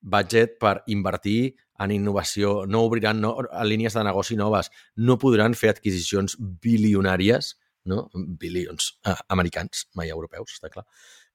budget 0.00 0.58
per 0.60 0.82
invertir 0.86 1.56
en 1.78 1.92
innovació, 1.94 2.64
no 2.66 2.82
obriran 2.86 3.20
no, 3.22 3.36
línies 3.64 3.94
de 3.94 4.04
negoci 4.06 4.36
noves, 4.36 4.70
no 4.96 5.18
podran 5.18 5.54
fer 5.54 5.72
adquisicions 5.72 6.36
bilionàries, 6.38 7.54
no? 7.88 8.08
bilions 8.14 8.92
eh, 9.06 9.14
americans, 9.34 9.86
mai 9.98 10.10
europeus, 10.14 10.58
està 10.58 10.70
clar. 10.72 10.84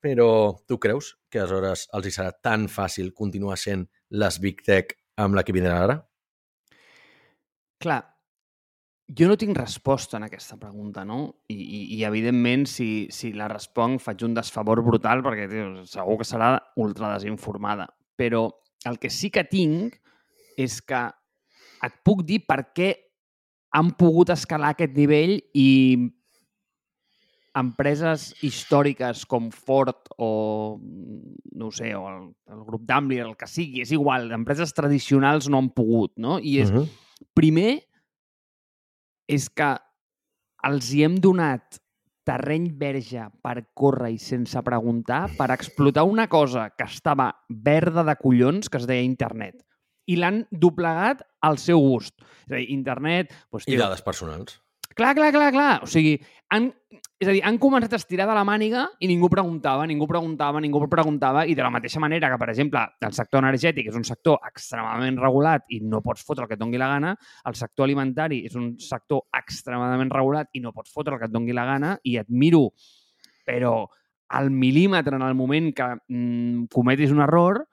Però 0.03 0.27
tu 0.67 0.77
creus 0.83 1.13
que 1.31 1.39
aleshores 1.39 1.87
els 1.95 2.07
hi 2.07 2.11
serà 2.11 2.33
tan 2.35 2.67
fàcil 2.67 3.13
continuar 3.15 3.55
sent 3.57 3.87
les 4.11 4.39
Big 4.43 4.59
Tech 4.65 4.97
amb 5.19 5.37
la 5.37 5.43
que 5.45 5.55
vindrà 5.55 5.77
ara? 5.83 5.99
Clar, 7.83 8.01
jo 9.11 9.27
no 9.27 9.37
tinc 9.37 9.57
resposta 9.57 10.17
en 10.17 10.27
aquesta 10.27 10.57
pregunta, 10.57 11.03
no? 11.05 11.19
I, 11.51 11.57
i, 11.59 11.81
i 11.97 12.03
evidentment, 12.07 12.65
si, 12.69 13.07
si 13.11 13.33
la 13.35 13.49
responc, 13.51 14.01
faig 14.01 14.23
un 14.25 14.37
desfavor 14.37 14.81
brutal 14.85 15.23
perquè 15.25 15.49
tio, 15.51 15.67
segur 15.89 16.19
que 16.21 16.27
serà 16.27 16.55
ultra 16.81 17.11
desinformada. 17.17 17.89
Però 18.17 18.47
el 18.89 18.99
que 18.99 19.11
sí 19.13 19.29
que 19.33 19.43
tinc 19.49 19.99
és 20.59 20.79
que 20.81 21.05
et 21.83 21.99
puc 22.07 22.23
dir 22.25 22.43
per 22.47 22.61
què 22.75 22.93
han 23.73 23.91
pogut 23.99 24.31
escalar 24.31 24.73
aquest 24.73 24.95
nivell 24.95 25.39
i 25.57 25.69
empreses 27.57 28.31
històriques 28.45 29.25
com 29.29 29.51
Ford 29.53 30.09
o, 30.17 30.79
no 31.53 31.69
sé, 31.71 31.93
o 31.95 32.07
el, 32.09 32.27
el 32.49 32.63
grup 32.65 32.85
Daimler, 32.89 33.23
el 33.27 33.35
que 33.37 33.49
sigui, 33.49 33.83
és 33.85 33.93
igual, 33.93 34.31
empreses 34.33 34.73
tradicionals 34.73 35.49
no 35.51 35.61
han 35.61 35.69
pogut, 35.75 36.15
no? 36.17 36.39
I 36.39 36.59
és, 36.63 36.71
uh 36.71 36.81
-huh. 36.81 36.87
primer, 37.33 37.83
és 39.27 39.49
que 39.49 39.75
els 40.63 40.93
hi 40.93 41.03
hem 41.03 41.19
donat 41.19 41.79
terreny 42.23 42.71
verge 42.79 43.27
per 43.43 43.67
córrer 43.73 44.13
i 44.13 44.17
sense 44.17 44.61
preguntar 44.63 45.29
per 45.37 45.51
explotar 45.51 46.03
una 46.03 46.27
cosa 46.27 46.69
que 46.71 46.85
estava 46.85 47.35
verda 47.49 48.03
de 48.03 48.15
collons, 48.15 48.69
que 48.69 48.77
es 48.77 48.87
deia 48.87 49.03
internet 49.03 49.63
i 50.09 50.17
l'han 50.19 50.43
doblegat 50.51 51.23
al 51.43 51.59
seu 51.61 51.79
gust. 51.79 52.15
És 52.47 52.51
a 52.51 52.57
dir, 52.57 52.67
internet... 52.75 53.31
Doncs, 53.51 53.67
tio, 53.67 53.77
I 53.77 53.81
dades 53.81 54.03
personals. 54.05 54.59
Clar, 54.95 55.13
clar, 55.17 55.31
clar, 55.33 55.51
clar. 55.53 55.73
O 55.83 55.87
sigui, 55.89 56.13
han, 56.53 56.67
és 57.17 57.27
a 57.27 57.33
dir, 57.33 57.41
han 57.45 57.57
començat 57.61 57.95
a 57.95 57.99
estirar 57.99 58.27
de 58.29 58.35
la 58.37 58.43
màniga 58.45 58.83
i 59.01 59.07
ningú 59.09 59.29
preguntava, 59.31 59.87
ningú 59.89 60.05
preguntava, 60.09 60.61
ningú 60.61 60.83
preguntava 60.91 61.45
i 61.49 61.55
de 61.57 61.63
la 61.65 61.71
mateixa 61.73 62.01
manera 62.03 62.29
que, 62.29 62.37
per 62.41 62.49
exemple, 62.53 62.83
el 63.07 63.15
sector 63.17 63.41
energètic 63.41 63.89
és 63.89 63.97
un 63.97 64.05
sector 64.07 64.37
extremadament 64.49 65.17
regulat 65.21 65.65
i 65.73 65.81
no 65.81 66.03
pots 66.05 66.25
fotre 66.27 66.45
el 66.45 66.51
que 66.51 66.57
et 66.59 66.61
dongui 66.61 66.81
la 66.81 66.91
gana, 66.93 67.15
el 67.49 67.57
sector 67.57 67.87
alimentari 67.87 68.43
és 68.45 68.57
un 68.59 68.73
sector 68.81 69.25
extremadament 69.39 70.13
regulat 70.13 70.53
i 70.53 70.61
no 70.61 70.75
pots 70.75 70.93
fotre 70.93 71.17
el 71.17 71.23
que 71.23 71.31
et 71.31 71.33
dongui 71.33 71.57
la 71.57 71.65
gana 71.69 71.97
i 72.03 72.19
admiro, 72.21 72.67
però 73.47 73.79
al 74.33 74.49
mil·límetre 74.49 75.17
en 75.17 75.25
el 75.25 75.35
moment 75.37 75.71
que 75.73 75.89
mm, 75.95 76.69
cometis 76.73 77.13
un 77.13 77.21
error, 77.25 77.63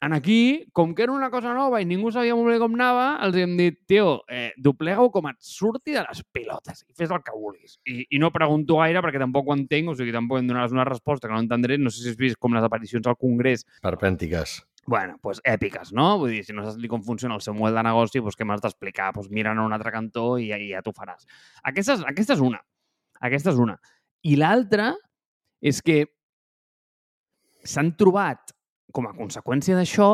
en 0.00 0.12
aquí, 0.12 0.68
com 0.72 0.94
que 0.94 1.02
era 1.02 1.12
una 1.12 1.30
cosa 1.30 1.52
nova 1.54 1.80
i 1.82 1.86
ningú 1.88 2.12
sabia 2.14 2.36
molt 2.38 2.52
bé 2.52 2.58
com 2.62 2.76
anava, 2.76 3.06
els 3.26 3.36
hem 3.40 3.56
dit, 3.58 3.80
tio, 3.90 4.20
eh, 4.30 4.52
doblega-ho 4.56 5.10
com 5.10 5.26
et 5.30 5.38
surti 5.42 5.96
de 5.96 6.04
les 6.06 6.22
pilotes 6.32 6.84
i 6.86 6.94
fes 6.94 7.10
el 7.10 7.22
que 7.26 7.34
vulguis. 7.34 7.78
I, 7.82 8.04
I 8.14 8.20
no 8.22 8.30
pregunto 8.34 8.78
gaire 8.78 9.02
perquè 9.02 9.18
tampoc 9.18 9.50
ho 9.50 9.56
entenc, 9.58 9.90
o 9.90 9.96
sigui, 9.98 10.14
tampoc 10.14 10.38
em 10.38 10.50
donaràs 10.50 10.74
una 10.76 10.86
resposta 10.86 11.26
que 11.26 11.34
no 11.34 11.42
entendré. 11.42 11.80
No 11.82 11.90
sé 11.90 12.04
si 12.04 12.12
has 12.14 12.18
vist 12.20 12.38
com 12.38 12.54
les 12.54 12.66
aparicions 12.66 13.08
al 13.10 13.18
Congrés. 13.18 13.66
Perpèntiques. 13.82 14.60
Bueno, 14.88 15.18
pues 15.20 15.42
èpiques, 15.44 15.90
no? 15.92 16.14
Vull 16.22 16.30
dir, 16.32 16.44
si 16.46 16.54
no 16.56 16.62
saps 16.64 16.86
com 16.88 17.02
funciona 17.04 17.34
el 17.36 17.42
seu 17.44 17.52
model 17.52 17.74
de 17.76 17.82
negoci, 17.84 18.22
pues 18.24 18.38
què 18.38 18.46
m'has 18.46 18.62
d'explicar? 18.64 19.10
Pues 19.16 19.28
mira 19.28 19.52
a 19.52 19.64
un 19.66 19.74
altre 19.74 19.92
cantó 19.92 20.38
i, 20.38 20.46
i 20.48 20.70
ja 20.70 20.80
t'ho 20.80 20.94
faràs. 20.96 21.26
Aquesta 21.66 21.98
és, 21.98 22.06
aquesta 22.08 22.38
és 22.38 22.44
una. 22.44 22.62
Aquesta 23.20 23.50
és 23.52 23.58
una. 23.60 23.74
I 24.22 24.38
l'altra 24.38 24.92
és 25.60 25.82
que 25.82 26.04
s'han 27.66 27.92
trobat 27.98 28.54
com 28.92 29.08
a 29.08 29.14
conseqüència 29.16 29.76
d'això, 29.78 30.10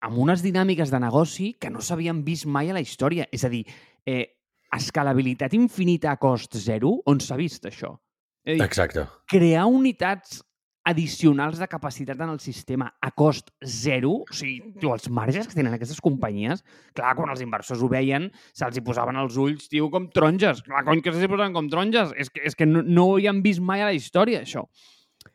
amb 0.00 0.18
unes 0.18 0.42
dinàmiques 0.44 0.92
de 0.92 1.00
negoci 1.02 1.54
que 1.60 1.70
no 1.70 1.82
s'havien 1.84 2.22
vist 2.24 2.46
mai 2.46 2.70
a 2.70 2.76
la 2.76 2.84
història. 2.84 3.26
És 3.32 3.44
a 3.44 3.50
dir, 3.52 3.64
eh, 4.06 4.26
escalabilitat 4.72 5.54
infinita 5.54 6.12
a 6.12 6.16
cost 6.16 6.56
zero, 6.56 7.00
on 7.06 7.20
s'ha 7.20 7.36
vist 7.36 7.66
això? 7.66 7.98
És 8.44 8.56
dir, 8.56 8.64
Exacte. 8.64 9.06
Crear 9.28 9.66
unitats 9.66 10.40
addicionals 10.82 11.58
de 11.60 11.68
capacitat 11.68 12.20
en 12.20 12.30
el 12.32 12.40
sistema 12.40 12.86
a 13.00 13.10
cost 13.10 13.50
zero, 13.62 14.24
o 14.24 14.32
sigui, 14.32 14.72
tio, 14.80 14.94
els 14.94 15.10
marges 15.12 15.46
que 15.46 15.54
tenen 15.58 15.74
aquestes 15.76 16.00
companyies, 16.00 16.64
clar, 16.96 17.12
quan 17.18 17.28
els 17.30 17.42
inversors 17.44 17.82
ho 17.84 17.90
veien, 17.92 18.30
se'ls 18.56 18.78
hi 18.78 18.84
posaven 18.86 19.20
els 19.20 19.36
ulls, 19.36 19.68
tio, 19.68 19.90
com 19.92 20.08
taronges. 20.08 20.62
Clar, 20.66 20.84
cony, 20.86 21.02
que 21.04 21.12
se'ls 21.12 21.26
hi 21.26 21.30
posaven 21.30 21.52
com 21.52 21.68
taronges. 21.68 22.14
És 22.16 22.32
que, 22.32 22.40
és 22.48 22.56
que 22.56 22.66
no, 22.66 22.82
no 22.82 23.10
ho 23.10 23.18
havien 23.18 23.42
vist 23.44 23.60
mai 23.60 23.84
a 23.84 23.90
la 23.90 23.96
història, 23.96 24.40
això. 24.46 24.64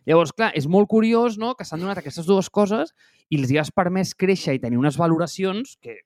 Llavors, 0.06 0.34
clar, 0.34 0.52
és 0.58 0.68
molt 0.70 0.90
curiós 0.90 1.38
no, 1.42 1.54
que 1.58 1.66
s'han 1.66 1.82
donat 1.82 2.02
aquestes 2.02 2.26
dues 2.26 2.50
coses 2.54 2.92
i 3.30 3.40
els 3.40 3.52
hi 3.52 3.60
has 3.62 3.72
permès 3.74 4.14
créixer 4.18 4.58
i 4.58 4.62
tenir 4.62 4.78
unes 4.82 4.98
valoracions 5.02 5.76
que, 5.82 6.00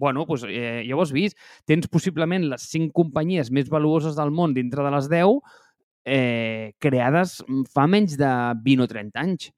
bueno, 0.00 0.24
doncs, 0.28 0.46
eh, 0.48 0.84
ja 0.88 0.96
ho 0.96 1.02
has 1.02 1.12
vist. 1.12 1.36
Tens 1.68 1.88
possiblement 1.88 2.48
les 2.50 2.68
cinc 2.70 2.92
companyies 2.96 3.50
més 3.50 3.70
valuoses 3.72 4.16
del 4.16 4.32
món 4.34 4.54
dintre 4.56 4.84
de 4.84 4.94
les 4.94 5.10
10 5.12 5.40
eh, 6.04 6.72
creades 6.80 7.40
fa 7.72 7.86
menys 7.88 8.18
de 8.20 8.30
20 8.64 8.84
o 8.84 8.88
30 8.90 9.20
anys. 9.20 9.50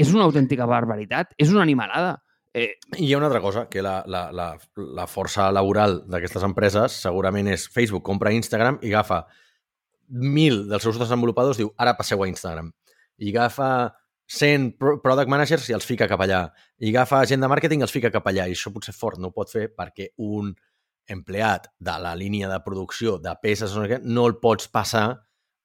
És 0.00 0.12
una 0.14 0.24
autèntica 0.24 0.66
barbaritat, 0.66 1.34
és 1.38 1.52
una 1.52 1.62
animalada. 1.62 2.16
Eh... 2.52 2.74
I 2.96 3.06
hi 3.06 3.12
ha 3.12 3.20
una 3.20 3.28
altra 3.28 3.42
cosa, 3.44 3.66
que 3.68 3.84
la, 3.84 4.00
la, 4.06 4.26
la, 4.32 4.48
la 4.96 5.06
força 5.08 5.50
laboral 5.52 6.02
d'aquestes 6.10 6.44
empreses 6.48 6.96
segurament 7.04 7.48
és 7.52 7.68
Facebook 7.72 8.04
compra 8.04 8.32
Instagram 8.32 8.80
i 8.82 8.92
agafa 8.92 9.22
mil 10.12 10.66
dels 10.68 10.84
seus 10.84 11.00
desenvolupadors 11.00 11.58
diu 11.60 11.72
ara 11.80 11.96
passeu 11.96 12.22
a 12.22 12.28
Instagram 12.28 12.70
i 13.18 13.32
agafa 13.32 13.68
100 14.32 14.76
product 14.78 15.28
managers 15.28 15.68
i 15.68 15.74
els 15.76 15.84
fica 15.84 16.08
cap 16.08 16.20
allà. 16.24 16.46
I 16.80 16.92
agafa 16.92 17.24
gent 17.28 17.42
de 17.42 17.50
màrqueting 17.50 17.82
i 17.82 17.86
els 17.86 17.92
fica 17.92 18.10
cap 18.12 18.26
allà. 18.30 18.46
I 18.48 18.56
això 18.56 18.72
potser 18.72 18.94
fort 18.96 19.20
no 19.20 19.28
ho 19.28 19.34
pot 19.36 19.50
fer 19.52 19.66
perquè 19.76 20.12
un 20.24 20.54
empleat 21.12 21.68
de 21.78 21.98
la 22.00 22.14
línia 22.16 22.48
de 22.48 22.60
producció 22.64 23.18
de 23.20 23.34
peces 23.42 23.74
no 24.04 24.26
el 24.26 24.38
pots 24.40 24.70
passar 24.72 25.06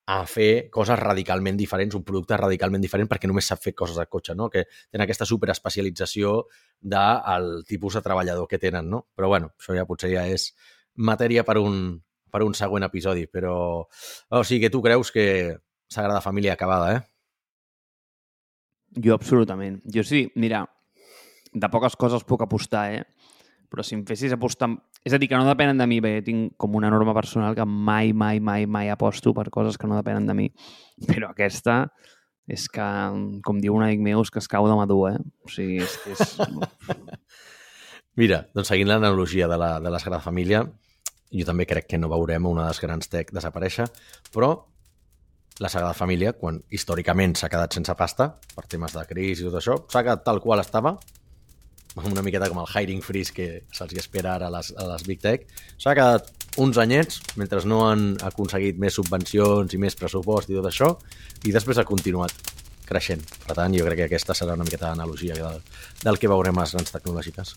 a 0.08 0.18
fer 0.26 0.70
coses 0.72 1.00
radicalment 1.00 1.58
diferents, 1.60 1.96
un 1.96 2.04
producte 2.08 2.38
radicalment 2.40 2.82
diferent 2.82 3.10
perquè 3.12 3.28
només 3.28 3.48
sap 3.48 3.60
fer 3.64 3.74
coses 3.76 3.98
de 4.00 4.06
cotxe, 4.08 4.36
no? 4.36 4.48
que 4.50 4.64
tenen 4.90 5.04
aquesta 5.04 5.28
superespecialització 5.28 6.46
del 6.80 7.50
tipus 7.68 8.00
de 8.00 8.04
treballador 8.06 8.48
que 8.48 8.60
tenen. 8.60 8.88
No? 8.90 9.04
Però 9.16 9.28
bueno, 9.28 9.52
això 9.60 9.76
ja 9.76 9.86
potser 9.88 10.14
ja 10.14 10.24
és 10.32 10.54
matèria 10.96 11.44
per 11.48 11.58
un, 11.60 12.00
per 12.32 12.44
un 12.46 12.56
següent 12.58 12.86
episodi, 12.88 13.28
però 13.28 13.58
o 13.84 14.44
sigui 14.44 14.66
que 14.66 14.74
tu 14.74 14.82
creus 14.84 15.12
que 15.12 15.58
Sagrada 15.88 16.22
Família 16.22 16.54
acabada, 16.54 16.96
eh? 16.98 17.02
Jo 19.04 19.16
absolutament. 19.16 19.80
Jo 19.94 20.04
sí, 20.04 20.26
mira, 20.36 20.66
de 21.54 21.70
poques 21.70 21.96
coses 21.96 22.26
puc 22.28 22.44
apostar, 22.44 22.88
eh? 22.94 23.04
Però 23.68 23.84
si 23.84 23.98
em 23.98 24.04
fessis 24.08 24.32
apostar... 24.32 24.70
És 25.04 25.14
a 25.16 25.20
dir, 25.20 25.28
que 25.32 25.40
no 25.40 25.48
depenen 25.48 25.80
de 25.80 25.88
mi, 25.88 26.00
bé, 26.04 26.18
tinc 26.24 26.56
com 26.60 26.76
una 26.80 26.92
norma 26.92 27.14
personal 27.16 27.56
que 27.56 27.66
mai, 27.68 28.14
mai, 28.16 28.40
mai, 28.40 28.66
mai 28.68 28.92
aposto 28.92 29.34
per 29.36 29.50
coses 29.52 29.78
que 29.80 29.88
no 29.88 30.00
depenen 30.00 30.28
de 30.28 30.36
mi. 30.36 30.48
Però 31.08 31.32
aquesta 31.32 31.86
és 32.48 32.68
que, 32.72 32.88
com 33.44 33.60
diu 33.60 33.76
un 33.76 33.84
amic 33.84 34.04
meu, 34.04 34.24
és 34.24 34.32
que 34.32 34.40
es 34.40 34.48
cau 34.52 34.68
de 34.70 34.76
madur, 34.80 35.02
eh? 35.12 35.18
O 35.44 35.52
sigui, 35.52 35.82
és 35.84 35.98
que 36.04 36.16
és... 36.16 36.36
Mira, 38.20 38.46
doncs 38.56 38.72
seguint 38.72 38.90
l'analogia 38.90 39.50
de, 39.52 39.60
la, 39.60 39.72
de 39.84 39.92
la 39.94 40.00
Sagrada 40.02 40.24
Família, 40.24 40.64
jo 41.34 41.46
també 41.48 41.68
crec 41.68 41.90
que 41.92 42.00
no 42.00 42.10
veurem 42.12 42.46
una 42.48 42.66
de 42.66 42.74
les 42.74 42.82
grans 42.84 43.12
tech 43.12 43.34
desaparèixer, 43.36 43.88
però 44.34 44.52
la 45.60 45.70
Sagrada 45.74 45.98
Família, 45.98 46.34
quan 46.38 46.60
històricament 46.70 47.36
s'ha 47.38 47.50
quedat 47.50 47.74
sense 47.74 47.94
pasta, 47.98 48.30
per 48.56 48.68
temes 48.70 48.94
de 48.94 49.04
crisi 49.10 49.44
i 49.44 49.48
tot 49.48 49.58
això, 49.60 49.78
s'ha 49.90 50.04
quedat 50.06 50.26
tal 50.26 50.42
qual 50.44 50.62
estava, 50.62 50.98
una 52.06 52.22
miqueta 52.22 52.50
com 52.52 52.60
el 52.62 52.70
hiring 52.70 53.02
freeze 53.02 53.34
que 53.34 53.48
se'ls 53.74 53.96
espera 53.98 54.36
ara 54.36 54.52
a 54.52 54.54
les, 54.54 54.70
a 54.78 54.86
les 54.92 55.06
Big 55.08 55.22
Tech, 55.24 55.48
s'ha 55.82 55.96
quedat 55.98 56.30
uns 56.62 56.78
anyets 56.82 57.22
mentre 57.42 57.64
no 57.66 57.84
han 57.88 58.12
aconseguit 58.26 58.78
més 58.82 58.98
subvencions 59.00 59.74
i 59.74 59.82
més 59.82 59.98
pressupost 59.98 60.52
i 60.52 60.58
tot 60.60 60.70
això, 60.70 60.94
i 61.46 61.54
després 61.56 61.82
ha 61.82 61.88
continuat 61.90 62.54
creixent. 62.88 63.26
Per 63.44 63.58
tant, 63.58 63.74
jo 63.76 63.86
crec 63.88 64.04
que 64.04 64.08
aquesta 64.12 64.36
serà 64.38 64.56
una 64.56 64.68
miqueta 64.68 64.92
d'analogia 64.92 65.36
del, 65.36 65.60
del 66.04 66.22
que 66.22 66.32
veurem 66.32 66.58
a 66.58 66.68
les 66.68 66.78
grans 66.78 66.94
tecnològiques. 66.94 67.56